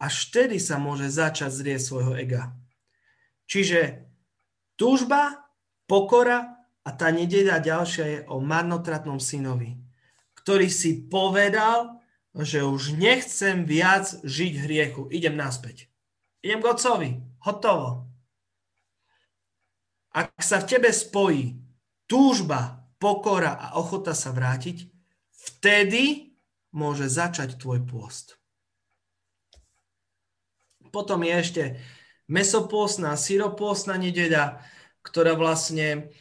[0.00, 2.56] až vtedy sa môže začať zrieť svojho ega.
[3.44, 4.08] Čiže
[4.80, 5.44] túžba,
[5.84, 9.76] pokora a tá nedeľa ďalšia je o marnotratnom synovi,
[10.40, 12.00] ktorý si povedal,
[12.32, 15.12] že už nechcem viac žiť hriechu.
[15.12, 15.92] Idem naspäť.
[16.40, 17.10] Idem k otcovi.
[17.44, 18.08] Hotovo.
[20.16, 21.60] Ak sa v tebe spojí
[22.08, 24.88] túžba, pokora a ochota sa vrátiť,
[25.30, 26.34] vtedy
[26.72, 28.39] môže začať tvoj pôst.
[30.90, 31.62] Potom je ešte
[32.30, 34.62] mesopôstna, syropôstna nedeľa,
[35.02, 36.12] ktorá vlastne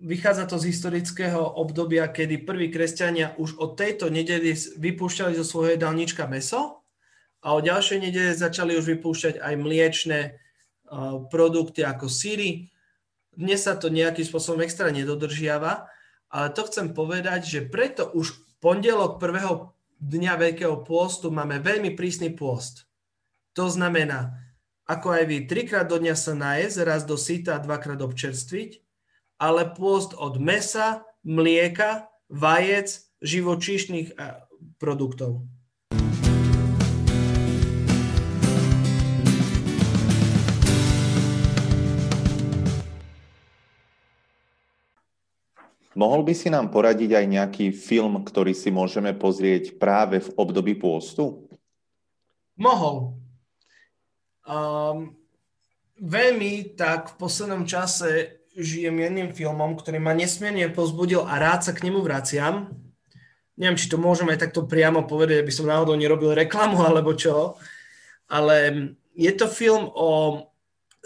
[0.00, 5.76] vychádza to z historického obdobia, kedy prví kresťania už od tejto nedeli vypúšťali zo svojho
[5.76, 6.82] jedálnička meso
[7.44, 10.18] a od ďalšej nedele začali už vypúšťať aj mliečne
[11.30, 12.72] produkty ako síry.
[13.30, 15.86] Dnes sa to nejakým spôsobom extra nedodržiava,
[16.34, 22.34] ale to chcem povedať, že preto už pondelok prvého dňa Veľkého pôstu máme veľmi prísny
[22.34, 22.89] pôst.
[23.60, 24.40] To znamená,
[24.88, 28.80] ako aj vy, trikrát do dňa sa najesť, raz do síta a dvakrát občerstviť,
[29.36, 34.16] ale pôst od mesa, mlieka, vajec, živočíšnych
[34.80, 35.44] produktov.
[45.92, 50.80] Mohol by si nám poradiť aj nejaký film, ktorý si môžeme pozrieť práve v období
[50.80, 51.44] pôstu?
[52.56, 53.19] Mohol.
[54.50, 55.14] Um,
[56.02, 61.72] veľmi tak v poslednom čase žijem jedným filmom, ktorý ma nesmierne pozbudil a rád sa
[61.72, 62.74] k nemu vraciam.
[63.54, 67.54] Neviem, či to môžem aj takto priamo povedať, aby som náhodou nerobil reklamu alebo čo,
[68.26, 70.42] ale je to film o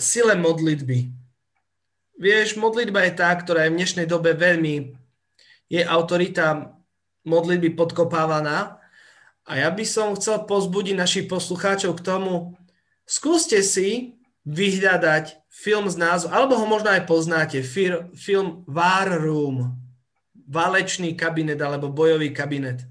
[0.01, 1.25] sile modlitby
[2.15, 4.95] Vieš, modlitba je tá, ktorá je v dnešnej dobe veľmi,
[5.67, 6.79] je autorita
[7.27, 8.79] modlitby podkopávaná.
[9.45, 12.55] A ja by som chcel pozbudiť našich poslucháčov k tomu,
[13.09, 17.65] skúste si vyhľadať film z názvu, alebo ho možno aj poznáte,
[18.13, 19.73] film War Room,
[20.45, 22.85] válečný kabinet alebo bojový kabinet.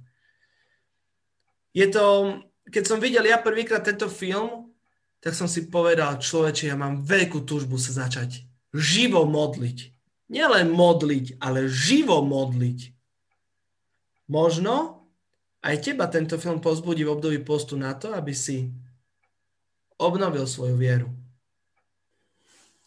[1.73, 2.37] Je to,
[2.69, 4.73] keď som videl ja prvýkrát tento film,
[5.21, 8.43] tak som si povedal, človeče, ja mám veľkú túžbu sa začať
[8.73, 9.93] živo modliť.
[10.33, 12.79] Nielen modliť, ale živo modliť.
[14.27, 15.05] Možno
[15.63, 18.73] aj teba tento film pozbudí v období postu na to, aby si
[20.03, 21.07] obnovil svoju vieru.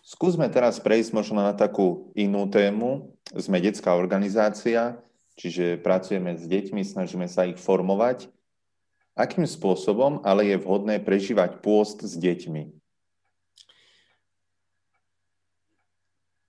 [0.06, 3.16] Skúsme teraz prejsť možno na takú inú tému.
[3.34, 5.00] Sme detská organizácia,
[5.34, 8.30] čiže pracujeme s deťmi, snažíme sa ich formovať.
[9.16, 12.76] Akým spôsobom ale je vhodné prežívať pôst s deťmi?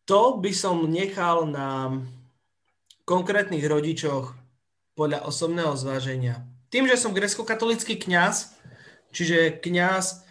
[0.05, 1.99] To by som nechal na
[3.07, 4.35] konkrétnych rodičoch
[4.93, 6.43] podľa osobného zváženia.
[6.67, 8.53] Tým, že som grecko-katolický kňaz,
[9.15, 10.26] čiže kňaz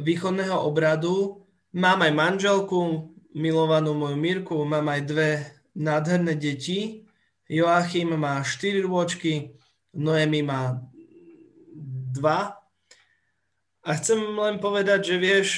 [0.00, 5.30] východného obradu, mám aj manželku, milovanú moju Mirku, mám aj dve
[5.76, 7.04] nádherné deti.
[7.46, 9.54] Joachim má 4 rôčky,
[9.94, 10.82] Noemi má
[12.16, 12.56] 2.
[13.86, 15.48] A chcem len povedať, že vieš,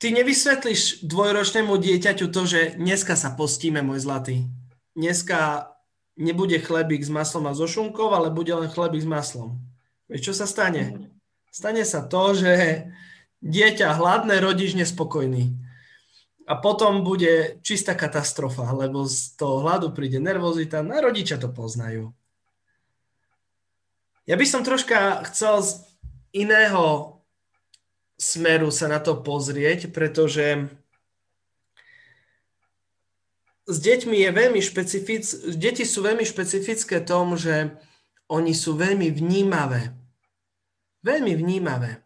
[0.00, 4.48] ty nevysvetlíš dvojročnému dieťaťu to, že dneska sa postíme, môj zlatý.
[4.96, 5.70] Dneska
[6.16, 9.60] nebude chlebík s maslom a so šunkou, ale bude len chlebík s maslom.
[10.08, 11.12] Vieš, čo sa stane?
[11.52, 12.86] Stane sa to, že
[13.42, 15.52] dieťa hladné, rodič nespokojný.
[16.46, 22.10] A potom bude čistá katastrofa, lebo z toho hladu príde nervozita, na rodičia to poznajú.
[24.26, 25.70] Ja by som troška chcel z
[26.34, 27.18] iného
[28.18, 30.70] smeru sa na to pozrieť, pretože
[33.66, 35.22] s deťmi je veľmi špecific,
[35.54, 37.74] deti sú veľmi špecifické tom, že
[38.26, 39.94] oni sú veľmi vnímavé.
[41.02, 42.01] Veľmi vnímavé.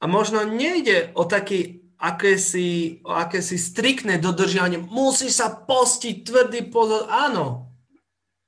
[0.00, 4.84] A možno nejde o taký akési, o akési striktné dodržiavanie.
[4.84, 7.08] Musí sa postiť tvrdý pozor.
[7.08, 7.72] Áno,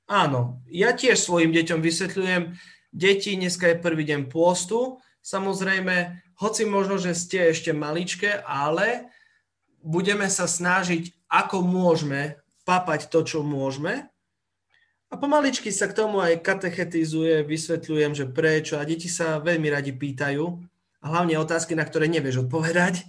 [0.05, 0.61] áno.
[0.68, 2.61] Ja tiež svojim deťom vysvetľujem,
[2.92, 9.11] deti, dneska je prvý deň pôstu, samozrejme hoci možno, že ste ešte maličké, ale
[9.82, 14.07] budeme sa snažiť, ako môžeme papať to, čo môžeme.
[15.09, 18.76] A pomaličky sa k tomu aj katechetizuje, vysvetľujem, že prečo.
[18.76, 20.67] A deti sa veľmi radi pýtajú.
[21.03, 23.07] A hlavne otázky, na ktoré nevieš odpovedať.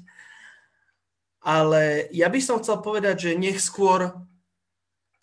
[1.42, 4.14] Ale ja by som chcel povedať, že nech skôr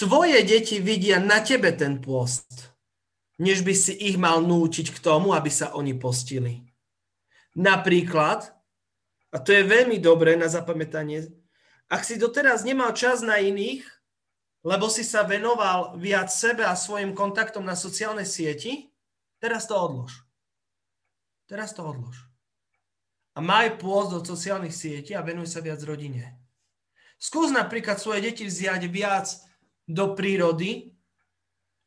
[0.00, 2.76] tvoje deti vidia na tebe ten pôst.
[3.36, 6.64] než by si ich mal nútiť k tomu, aby sa oni postili.
[7.56, 8.52] Napríklad,
[9.32, 11.28] a to je veľmi dobré na zapamätanie,
[11.86, 13.84] ak si doteraz nemal čas na iných,
[14.66, 18.90] lebo si sa venoval viac sebe a svojim kontaktom na sociálnej sieti,
[19.38, 20.26] teraz to odlož.
[21.46, 22.18] Teraz to odlož.
[23.36, 26.40] A maj pôst do sociálnych sietí a venuj sa viac rodine.
[27.20, 29.28] Skús napríklad svoje deti vziať viac
[29.84, 30.96] do prírody,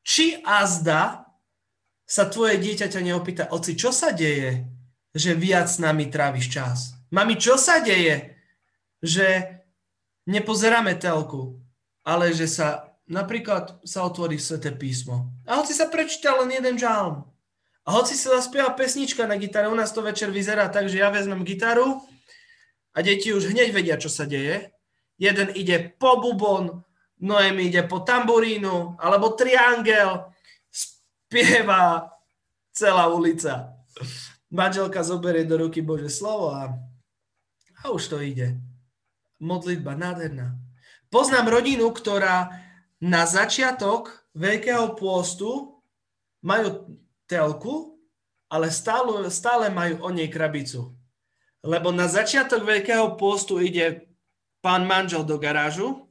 [0.05, 1.25] či azda
[2.09, 4.65] sa tvoje dieťa ťa neopýta, oci, čo sa deje,
[5.13, 6.77] že viac s nami tráviš čas?
[7.13, 8.33] Mami, čo sa deje,
[9.01, 9.61] že
[10.25, 11.61] nepozeráme telku,
[12.01, 15.29] ale že sa napríklad sa otvorí sveté písmo.
[15.45, 17.28] A hoci sa prečíta len jeden žalm.
[17.89, 21.09] A hoci sa zaspieva pesnička na gitare, u nás to večer vyzerá tak, že ja
[21.09, 21.97] vezmem gitaru
[22.93, 24.69] a deti už hneď vedia, čo sa deje.
[25.17, 26.85] Jeden ide po bubon,
[27.17, 30.29] Noemi ide po tamburínu, alebo triangel,
[30.69, 32.13] spieva
[32.69, 33.73] celá ulica.
[34.53, 36.69] Manželka zoberie do ruky Bože slovo a,
[37.81, 38.61] a už to ide
[39.41, 40.53] modlitba, nádherná.
[41.09, 42.53] Poznám rodinu, ktorá
[43.01, 45.81] na začiatok Veľkého pôstu
[46.45, 46.85] majú
[47.29, 48.01] telku,
[48.49, 50.97] ale stále, stále majú o nej krabicu.
[51.61, 54.09] Lebo na začiatok Veľkého pôstu ide
[54.65, 56.09] pán manžel do garážu,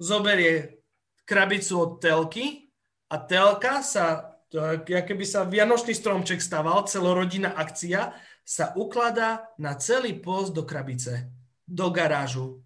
[0.00, 0.80] zoberie
[1.28, 2.72] krabicu od telky
[3.12, 4.38] a telka sa,
[4.86, 11.28] keby sa vianočný stromček stával, celorodinná akcia, sa ukladá na celý post do krabice
[11.66, 12.62] do garážu.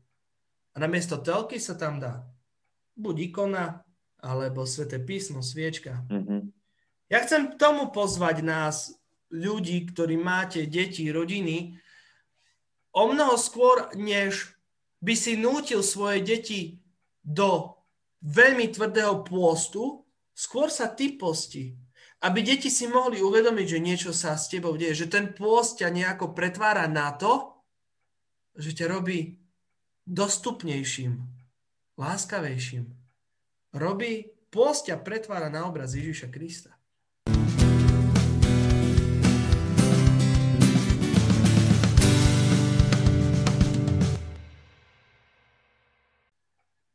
[0.77, 2.21] A namiesto telky sa tam dá
[3.01, 3.81] buď ikona,
[4.21, 6.05] alebo sveté písmo, sviečka.
[6.13, 6.41] Mm-hmm.
[7.11, 8.95] Ja chcem tomu pozvať nás,
[9.35, 11.75] ľudí, ktorí máte deti, rodiny,
[12.95, 14.55] o mnoho skôr, než
[15.03, 16.79] by si nútil svoje deti
[17.23, 17.75] do
[18.23, 21.75] veľmi tvrdého pôstu, skôr sa ty posti.
[22.21, 25.89] Aby deti si mohli uvedomiť, že niečo sa s tebou deje, že ten pôst ťa
[25.89, 27.57] nejako pretvára na to,
[28.61, 29.41] že ťa robí
[30.05, 31.17] dostupnejším,
[31.97, 32.85] láskavejším.
[33.73, 36.80] Robí, pôst ťa pretvára na obraz Ježiša Krista.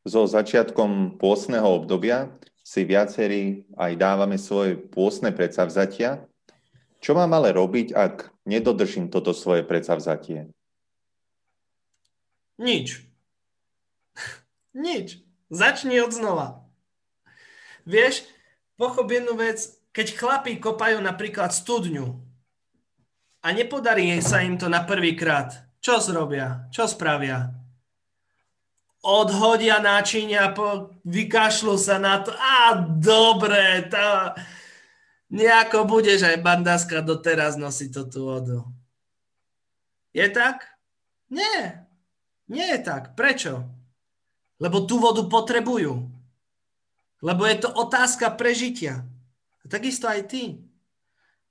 [0.06, 2.30] So začiatkom pôstneho obdobia
[2.62, 6.30] si viacerí aj dávame svoje pôstne predsavzatia.
[7.02, 10.54] Čo mám ale robiť, ak nedodržím toto svoje predsavzatie?
[12.62, 13.02] Nič.
[14.78, 15.26] Nič.
[15.50, 16.62] Začni od znova.
[17.86, 18.26] Vieš,
[18.78, 22.18] pochop jednu vec, keď chlapí kopajú napríklad studňu
[23.46, 26.66] a nepodarí sa im to na prvý krát, čo zrobia?
[26.74, 27.65] Čo spravia?
[29.06, 32.34] Odhodia náčinia, po, vykašľú sa na to.
[32.34, 34.34] A dobre, to,
[35.30, 38.60] nejako budeš aj bandáska doteraz nosiť to tú vodu.
[40.10, 40.66] Je tak?
[41.30, 41.86] Nie.
[42.50, 43.14] Nie je tak.
[43.14, 43.62] Prečo?
[44.58, 46.08] Lebo tú vodu potrebujú.
[47.22, 49.04] Lebo je to otázka prežitia.
[49.62, 50.66] A takisto aj ty.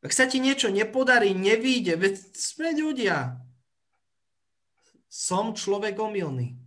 [0.01, 3.41] Ak sa ti niečo nepodarí, nevíde, veď sme ľudia.
[5.11, 6.64] Som človek omylný.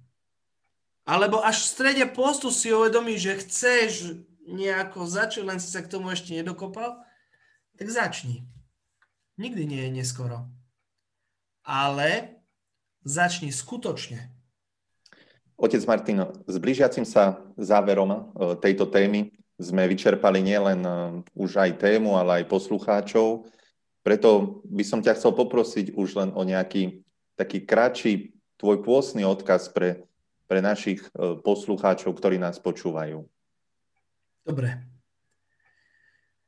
[1.07, 5.87] Alebo až v strede postu si uvedomí, že chceš nejako začať, len si sa k
[5.87, 6.99] tomu ešte nedokopal,
[7.79, 8.43] tak začni.
[9.39, 10.51] Nikdy nie je neskoro.
[11.63, 12.37] Ale
[13.07, 14.27] Začni skutočne.
[15.55, 18.19] Otec Martin, s blížiacim sa záverom e,
[18.59, 20.91] tejto témy sme vyčerpali nielen e,
[21.31, 23.47] už aj tému, ale aj poslucháčov.
[24.03, 26.99] Preto by som ťa chcel poprosiť už len o nejaký
[27.39, 30.03] taký kratší tvoj pôsny odkaz pre,
[30.47, 33.27] pre našich e, poslucháčov, ktorí nás počúvajú.
[34.47, 34.79] Dobre.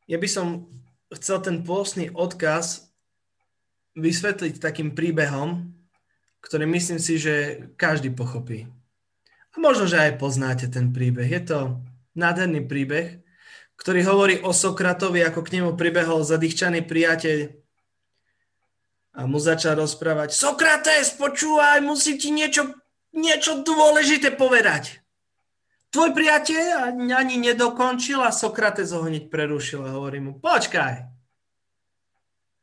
[0.08, 0.72] Ja by som
[1.14, 2.90] chcel ten pôsny odkaz
[4.00, 5.76] vysvetliť takým príbehom,
[6.40, 8.72] ktorý myslím si, že každý pochopí.
[9.52, 11.28] A možno, že aj poznáte ten príbeh.
[11.28, 11.60] Je to
[12.16, 13.20] nádherný príbeh,
[13.76, 17.60] ktorý hovorí o Sokratovi, ako k nemu pribehol zadýchčaný priateľ
[19.20, 22.72] a mu začal rozprávať Sokrates, počúvaj, musím ti niečo,
[23.14, 25.02] niečo dôležité povedať.
[25.90, 31.10] Tvoj priateľ ani nedokončil a Sokrates ho hneď prerušil a hovorí mu, počkaj,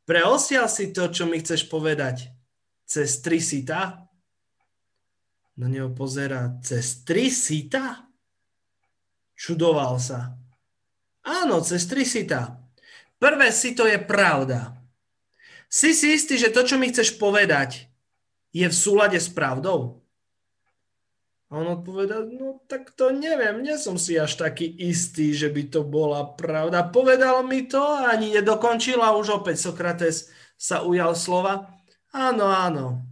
[0.07, 2.31] preosial si to, čo mi chceš povedať
[2.87, 4.07] cez tri sita?
[5.59, 8.07] Na neho pozera cez tri sita?
[9.35, 10.31] Čudoval sa.
[11.27, 12.63] Áno, cez tri sita.
[13.19, 14.77] Prvé sito je pravda.
[15.67, 17.91] Si si istý, že to, čo mi chceš povedať,
[18.55, 20.06] je v súlade s pravdou?
[21.47, 25.71] A on odpovedal, no tak to neviem, nie som si až taký istý, že by
[25.71, 26.83] to bola pravda.
[26.91, 30.27] Povedal mi to a ani nedokončil a už opäť Sokrates
[30.59, 31.71] sa ujal slova.
[32.11, 33.07] Áno, áno.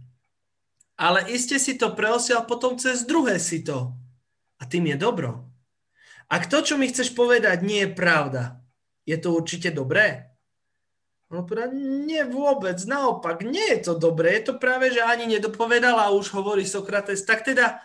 [1.00, 3.96] Ale iste si to preosial potom cez druhé si to.
[4.60, 5.48] A tým je dobro.
[6.28, 8.60] Ak to, čo mi chceš povedať, nie je pravda,
[9.08, 10.28] je to určite dobré?
[11.32, 11.74] On povedal,
[12.06, 14.38] nie vôbec, naopak, nie je to dobré.
[14.38, 17.24] Je to práve, že ani nedopovedal a už hovorí Sokrates.
[17.26, 17.82] Tak teda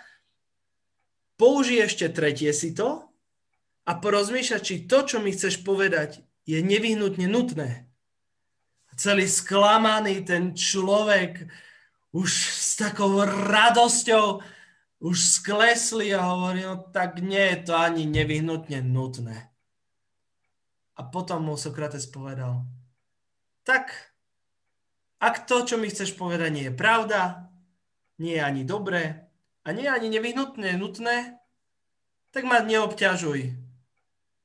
[1.41, 3.01] použij ešte tretie si to
[3.89, 7.89] a porozmýšľa, či to, čo mi chceš povedať, je nevyhnutne nutné.
[8.93, 11.49] Celý sklamaný ten človek
[12.13, 14.45] už s takou radosťou
[15.01, 19.49] už sklesli a hovorí, no tak nie je to ani nevyhnutne nutné.
[20.93, 22.61] A potom mu Sokrates povedal,
[23.65, 24.13] tak
[25.17, 27.49] ak to, čo mi chceš povedať, nie je pravda,
[28.21, 29.30] nie je ani dobré
[29.61, 31.37] a nie ani nevyhnutné nutné,
[32.31, 33.53] tak ma neobťažuj.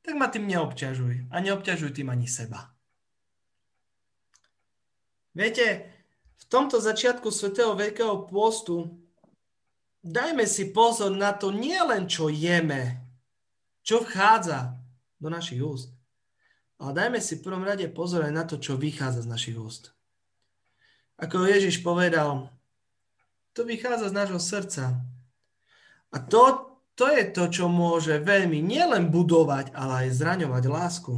[0.06, 2.70] Tak ma tým neobťažuj a neobťažuj tým ani seba.
[5.36, 5.92] Viete,
[6.36, 8.96] v tomto začiatku Svetého Veľkého pôstu
[10.00, 13.02] dajme si pozor na to nie len, čo jeme,
[13.82, 14.78] čo vchádza
[15.20, 15.92] do našich úst,
[16.78, 19.92] ale dajme si v prvom rade pozor aj na to, čo vychádza z našich úst.
[21.16, 22.52] Ako Ježiš povedal,
[23.56, 25.00] to vychádza z nášho srdca.
[26.12, 31.14] A to, to je to, čo môže veľmi nielen budovať, ale aj zraňovať lásku.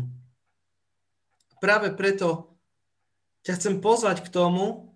[1.59, 2.55] Práve preto
[3.43, 4.95] ťa chcem pozvať k tomu,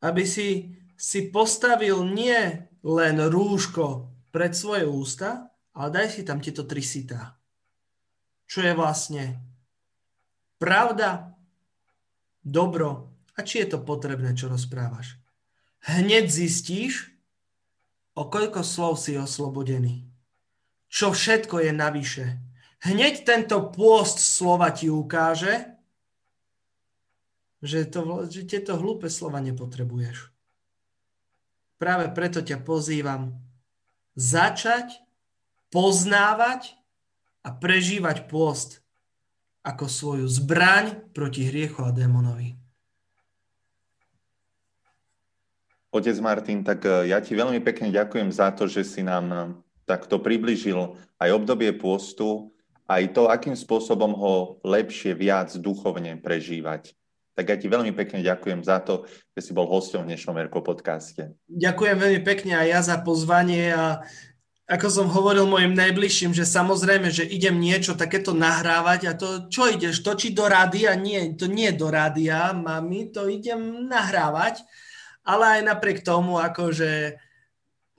[0.00, 6.64] aby si si postavil nie len rúško pred svoje ústa, ale daj si tam tieto
[6.64, 7.36] tri sitá.
[8.48, 9.38] Čo je vlastne
[10.56, 11.36] pravda,
[12.40, 15.27] dobro a či je to potrebné, čo rozprávaš.
[15.86, 17.14] Hneď zistíš,
[18.18, 20.02] o koľko slov si oslobodený.
[20.90, 22.26] Čo všetko je navyše.
[22.82, 25.78] Hneď tento pôst slova ti ukáže,
[27.62, 30.30] že, to, že tieto hlúpe slova nepotrebuješ.
[31.78, 33.38] Práve preto ťa pozývam
[34.18, 34.98] začať
[35.70, 36.74] poznávať
[37.46, 38.82] a prežívať pôst
[39.62, 42.57] ako svoju zbraň proti hriechu a démonovi.
[45.88, 49.36] Otec Martin, tak e, ja ti veľmi pekne ďakujem za to, že si nám e,
[49.88, 52.52] takto približil aj obdobie pôstu,
[52.84, 54.34] aj to, akým spôsobom ho
[54.64, 56.92] lepšie, viac duchovne prežívať.
[57.38, 60.60] Tak ja ti veľmi pekne ďakujem za to, že si bol hosťom v dnešnom Erko
[60.60, 61.38] podcaste.
[61.46, 64.02] Ďakujem veľmi pekne aj ja za pozvanie a
[64.68, 69.64] ako som hovoril mojim najbližším, že samozrejme, že idem niečo takéto nahrávať a to, čo
[69.64, 70.92] ideš, točiť do rádia?
[70.92, 74.60] Nie, to nie do rádia, mami, to idem nahrávať,
[75.28, 77.20] ale aj napriek tomu, akože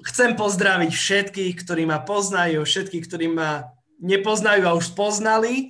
[0.01, 3.69] chcem pozdraviť všetkých, ktorí ma poznajú, všetkých, ktorí ma
[4.01, 5.69] nepoznajú a už poznali,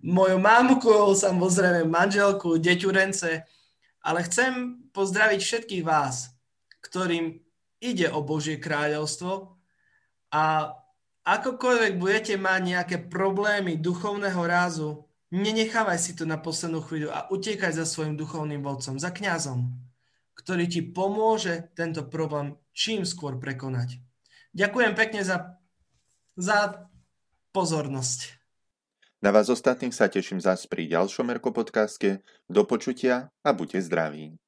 [0.00, 3.44] moju mamku, samozrejme manželku, deťurence,
[4.00, 6.32] ale chcem pozdraviť všetkých vás,
[6.80, 7.42] ktorým
[7.82, 9.52] ide o Božie kráľovstvo,
[10.30, 10.74] a
[11.26, 17.72] akokoľvek budete mať nejaké problémy duchovného rázu, nenechávaj si to na poslednú chvíľu a utiekaj
[17.74, 19.70] za svojim duchovným vodcom, za kňazom,
[20.46, 23.98] ktorý ti pomôže tento problém čím skôr prekonať.
[24.54, 25.58] Ďakujem pekne za,
[26.38, 26.86] za
[27.50, 28.38] pozornosť.
[29.18, 32.22] Na vás ostatných sa teším zás pri ďalšom Erko podcaste.
[32.46, 34.38] Do počutia a buďte zdraví.